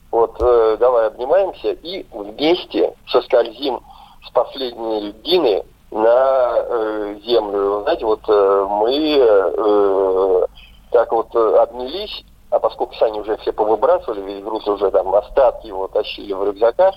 вот 0.09 0.37
давай 0.39 1.07
обнимаемся 1.07 1.71
и 1.71 2.05
вместе 2.11 2.95
соскользим 3.11 3.81
с 4.25 4.31
последней 4.31 5.09
льдины 5.09 5.63
на 5.91 6.53
э, 6.55 7.15
землю. 7.25 7.81
Знаете, 7.83 8.05
вот 8.05 8.21
э, 8.27 8.67
мы 8.69 9.17
э, 9.19 10.45
так 10.91 11.11
вот 11.11 11.35
обнялись, 11.35 12.23
а 12.51 12.59
поскольку 12.59 12.95
сани 12.95 13.19
уже 13.19 13.37
все 13.37 13.51
повыбрасывали, 13.51 14.21
весь 14.21 14.43
груз 14.43 14.67
уже 14.67 14.91
там 14.91 15.13
остатки 15.13 15.67
его 15.67 15.87
тащили 15.87 16.33
в 16.33 16.43
рюкзаках, 16.43 16.95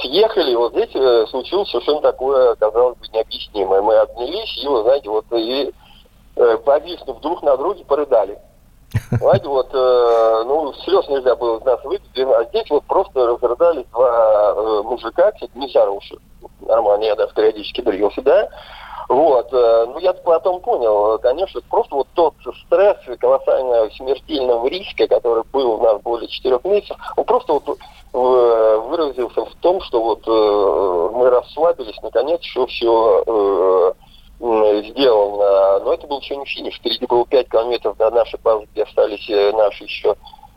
съехали, 0.00 0.54
вот 0.54 0.72
здесь 0.72 0.94
э, 0.94 1.26
случилось 1.28 1.70
совершенно 1.70 2.00
такое, 2.00 2.54
казалось 2.56 2.98
бы, 2.98 3.06
необъяснимое. 3.12 3.82
Мы 3.82 3.96
обнялись, 3.96 4.62
и, 4.62 4.66
вы 4.66 4.82
знаете, 4.82 5.08
вот 5.08 5.24
и 5.32 5.72
э, 6.36 6.58
повиснув 6.58 7.20
друг 7.20 7.42
на 7.42 7.56
друге, 7.56 7.84
порыдали. 7.84 8.38
Знаете, 9.10 9.48
вот, 9.48 9.68
э, 9.72 10.42
ну, 10.46 10.72
слез 10.84 11.08
нельзя 11.08 11.34
было 11.36 11.60
нас 11.60 11.82
выйти, 11.84 12.20
а 12.20 12.44
здесь 12.44 12.70
вот 12.70 12.84
просто 12.84 13.26
разрыдались 13.26 13.86
два 13.92 14.54
э, 14.56 14.82
мужика, 14.84 15.32
кстати, 15.32 15.52
не 15.54 15.68
зарушив. 15.68 16.18
Нормально, 16.60 17.04
я 17.04 17.16
даже 17.16 17.34
периодически 17.34 17.80
брился, 17.80 18.22
да, 18.22 18.48
вот. 19.08 19.52
Э, 19.52 19.86
ну, 19.86 19.98
я 19.98 20.12
потом 20.12 20.60
понял, 20.60 21.18
конечно, 21.18 21.60
просто 21.68 21.94
вот 21.94 22.08
тот 22.14 22.34
стресс 22.66 22.96
колоссального 23.18 23.88
смертельного 23.90 24.66
риска, 24.66 25.06
который 25.06 25.44
был 25.52 25.72
у 25.72 25.82
нас 25.82 26.00
более 26.02 26.28
четырех 26.28 26.64
месяцев, 26.64 26.96
он 27.16 27.24
просто 27.24 27.52
вот 27.52 27.68
э, 27.68 28.76
выразился 28.88 29.44
в 29.44 29.54
том, 29.56 29.80
что 29.82 30.02
вот 30.02 30.22
э, 30.26 31.16
мы 31.16 31.30
расслабились, 31.30 32.00
наконец, 32.02 32.40
еще 32.42 32.66
все 32.66 33.94
сделано. 34.38 35.80
Но 35.80 35.92
это 35.92 36.06
был 36.06 36.20
еще 36.20 36.36
не 36.36 36.44
финиш. 36.44 36.76
Впереди 36.76 37.06
было 37.06 37.26
5 37.26 37.48
километров 37.48 37.96
до 37.96 38.10
нашей 38.10 38.38
базы, 38.40 38.66
где 38.72 38.82
остались 38.82 39.28
наши 39.54 39.84
еще 39.84 40.14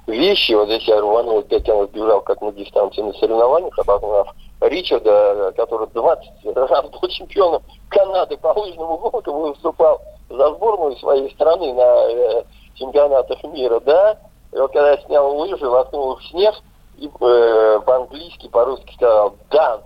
вещи. 0.07 0.53
Вот 0.53 0.67
здесь 0.67 0.87
я 0.87 0.99
рванул 0.99 1.41
5 1.43 1.63
километров 1.63 1.91
бежал 1.91 2.21
как 2.21 2.41
на 2.41 2.51
дистанции 2.51 3.01
на 3.01 3.13
соревнованиях, 3.13 3.77
обогнав 3.79 4.35
Ричарда, 4.61 5.53
который 5.55 5.87
20 5.87 6.29
раз 6.55 6.89
был 6.89 7.09
чемпионом 7.09 7.63
Канады 7.89 8.37
по 8.37 8.47
лыжному 8.59 8.97
гонкам, 8.97 9.39
выступал 9.39 10.01
за 10.29 10.53
сборную 10.55 10.97
своей 10.97 11.31
страны 11.31 11.73
на 11.73 12.11
э, 12.11 12.43
чемпионатах 12.75 13.43
мира, 13.45 13.79
да, 13.79 14.17
и 14.51 14.57
вот 14.57 14.71
когда 14.71 14.91
я 14.91 14.97
снял 15.03 15.37
лыжи, 15.37 15.67
воткнул 15.67 16.13
их 16.13 16.19
в 16.19 16.27
снег, 16.29 16.55
и 16.97 17.07
э, 17.07 17.79
по-английски, 17.85 18.47
по-русски 18.49 18.93
сказал 18.95 19.35
«да, 19.49 19.81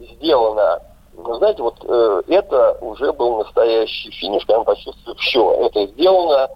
сделано». 0.00 0.80
Вы 1.16 1.34
знаете, 1.36 1.62
вот 1.62 1.76
э, 1.82 2.22
это 2.28 2.78
уже 2.80 3.12
был 3.12 3.38
настоящий 3.38 4.10
финиш, 4.10 4.44
когда 4.44 4.58
мы 4.60 4.64
почувствовали, 4.66 5.18
все, 5.18 5.52
это 5.66 5.86
сделано, 5.86 6.48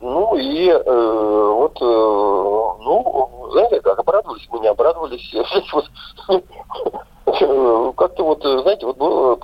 ну 0.00 0.34
и 0.36 0.68
э, 0.68 1.52
вот, 1.54 1.76
э, 1.80 1.84
ну, 1.84 3.48
знаете, 3.52 3.80
как 3.80 3.98
обрадовались, 3.98 4.46
мы 4.50 4.60
не 4.60 4.68
обрадовались. 4.68 5.34
Как-то 7.96 8.24
вот, 8.24 8.42
знаете, 8.42 8.86
вот 8.86 8.96
было, 8.96 9.34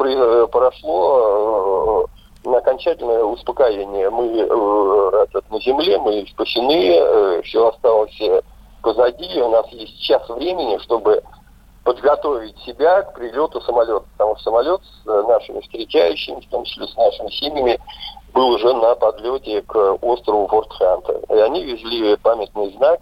прошло 0.46 2.06
э, 2.44 2.56
окончательное 2.56 3.24
успокоение. 3.24 4.08
Мы 4.08 4.26
э, 4.26 5.26
на 5.50 5.60
земле, 5.60 5.98
мы 5.98 6.24
спасены, 6.30 6.96
э, 6.96 7.42
все 7.42 7.68
осталось 7.68 8.18
позади, 8.82 9.40
у 9.40 9.48
нас 9.48 9.66
есть 9.72 10.00
час 10.00 10.28
времени, 10.28 10.78
чтобы 10.78 11.22
подготовить 11.84 12.56
себя 12.60 13.02
к 13.02 13.14
прилету 13.14 13.60
самолета, 13.60 14.04
потому 14.12 14.36
что 14.36 14.44
самолет 14.44 14.80
с 14.82 15.06
нашими 15.06 15.60
встречающими, 15.60 16.40
в 16.40 16.48
том 16.48 16.64
числе 16.64 16.86
с 16.86 16.96
нашими 16.96 17.30
семьями, 17.30 17.78
был 18.32 18.50
уже 18.50 18.72
на 18.72 18.94
подлете 18.94 19.62
к 19.62 19.98
острову 20.00 20.46
Форт-Хантер. 20.48 21.20
И 21.28 21.40
они 21.40 21.64
везли 21.64 22.16
памятный 22.16 22.72
знак, 22.76 23.00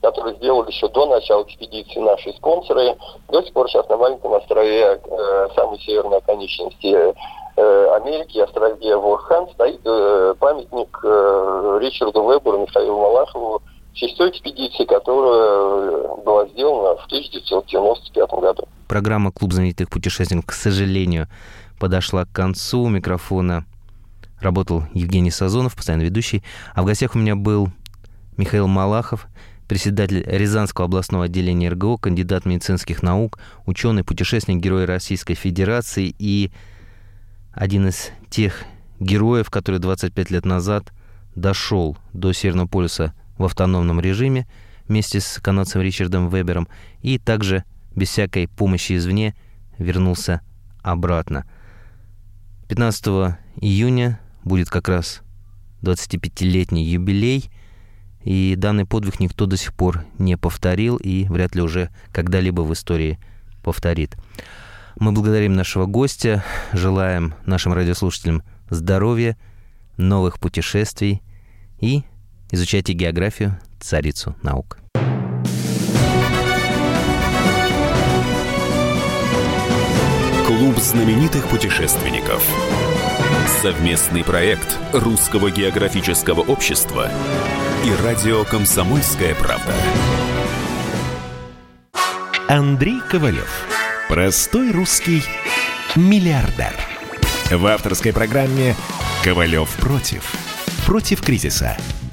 который 0.00 0.34
сделали 0.36 0.70
еще 0.70 0.88
до 0.88 1.06
начала 1.06 1.42
экспедиции 1.42 1.98
наши 1.98 2.32
спонсоры. 2.32 2.96
До 3.28 3.42
сих 3.42 3.52
пор 3.52 3.68
сейчас 3.68 3.88
на 3.88 3.96
маленьком 3.96 4.32
острове 4.32 5.00
э, 5.02 5.48
самой 5.54 5.78
северной 5.80 6.18
оконечности 6.18 7.14
э, 7.56 7.94
Америки, 7.96 8.38
острове 8.38 8.96
Ворхан, 8.96 9.48
стоит 9.50 9.80
э, 9.84 10.34
памятник 10.38 10.98
э, 11.04 11.78
Ричарду 11.80 12.22
Веберу, 12.22 12.58
Михаилу 12.58 12.98
Малахову, 12.98 13.62
в 13.92 13.96
честь 13.96 14.16
той 14.16 14.30
экспедиции, 14.30 14.84
которая 14.84 16.16
была 16.24 16.46
сделана 16.48 16.96
в 16.96 17.06
1995 17.06 18.30
году. 18.40 18.68
Программа 18.88 19.32
«Клуб 19.32 19.52
знаменитых 19.52 19.88
путешественников», 19.88 20.50
к 20.50 20.52
сожалению, 20.52 21.28
подошла 21.78 22.24
к 22.24 22.32
концу. 22.32 22.88
Микрофона 22.88 23.64
работал 24.40 24.84
Евгений 24.94 25.30
Сазонов, 25.30 25.76
постоянно 25.76 26.02
ведущий. 26.02 26.42
А 26.74 26.82
в 26.82 26.86
гостях 26.86 27.14
у 27.14 27.18
меня 27.18 27.36
был 27.36 27.68
Михаил 28.36 28.66
Малахов, 28.66 29.26
председатель 29.68 30.24
Рязанского 30.26 30.86
областного 30.86 31.26
отделения 31.26 31.68
РГО, 31.70 31.98
кандидат 31.98 32.44
медицинских 32.46 33.02
наук, 33.02 33.38
ученый, 33.66 34.02
путешественник, 34.02 34.62
герой 34.62 34.84
Российской 34.84 35.34
Федерации 35.34 36.14
и 36.18 36.50
один 37.52 37.88
из 37.88 38.10
тех 38.30 38.64
героев, 38.98 39.50
который 39.50 39.78
25 39.78 40.30
лет 40.30 40.44
назад 40.44 40.92
дошел 41.34 41.96
до 42.12 42.32
Северного 42.32 42.66
полюса 42.66 43.12
в 43.40 43.44
автономном 43.46 44.00
режиме 44.00 44.46
вместе 44.86 45.18
с 45.18 45.40
канадцем 45.40 45.80
Ричардом 45.80 46.28
Вебером 46.28 46.68
и 47.00 47.18
также 47.18 47.64
без 47.96 48.10
всякой 48.10 48.48
помощи 48.48 48.96
извне 48.96 49.34
вернулся 49.78 50.42
обратно. 50.82 51.46
15 52.68 53.36
июня 53.56 54.20
будет 54.44 54.68
как 54.68 54.88
раз 54.88 55.22
25-летний 55.80 56.84
юбилей, 56.84 57.50
и 58.22 58.54
данный 58.58 58.84
подвиг 58.84 59.18
никто 59.20 59.46
до 59.46 59.56
сих 59.56 59.72
пор 59.72 60.04
не 60.18 60.36
повторил 60.36 60.96
и 60.96 61.24
вряд 61.30 61.54
ли 61.54 61.62
уже 61.62 61.88
когда-либо 62.12 62.60
в 62.60 62.72
истории 62.74 63.18
повторит. 63.62 64.18
Мы 64.98 65.12
благодарим 65.12 65.54
нашего 65.54 65.86
гостя, 65.86 66.44
желаем 66.74 67.34
нашим 67.46 67.72
радиослушателям 67.72 68.42
здоровья, 68.68 69.38
новых 69.96 70.38
путешествий 70.38 71.22
и 71.80 72.04
изучайте 72.50 72.92
географию, 72.92 73.58
царицу 73.80 74.34
наук. 74.42 74.78
Клуб 80.46 80.76
знаменитых 80.78 81.48
путешественников. 81.48 82.44
Совместный 83.62 84.24
проект 84.24 84.78
Русского 84.92 85.50
географического 85.50 86.40
общества 86.40 87.10
и 87.84 88.04
радио 88.04 88.44
«Комсомольская 88.44 89.34
правда». 89.34 89.72
Андрей 92.48 93.00
Ковалев. 93.08 93.48
Простой 94.08 94.72
русский 94.72 95.22
миллиардер. 95.94 96.74
В 97.50 97.64
авторской 97.66 98.12
программе 98.12 98.74
«Ковалев 99.22 99.68
против». 99.76 100.34
Против 100.84 101.22
кризиса. 101.22 101.76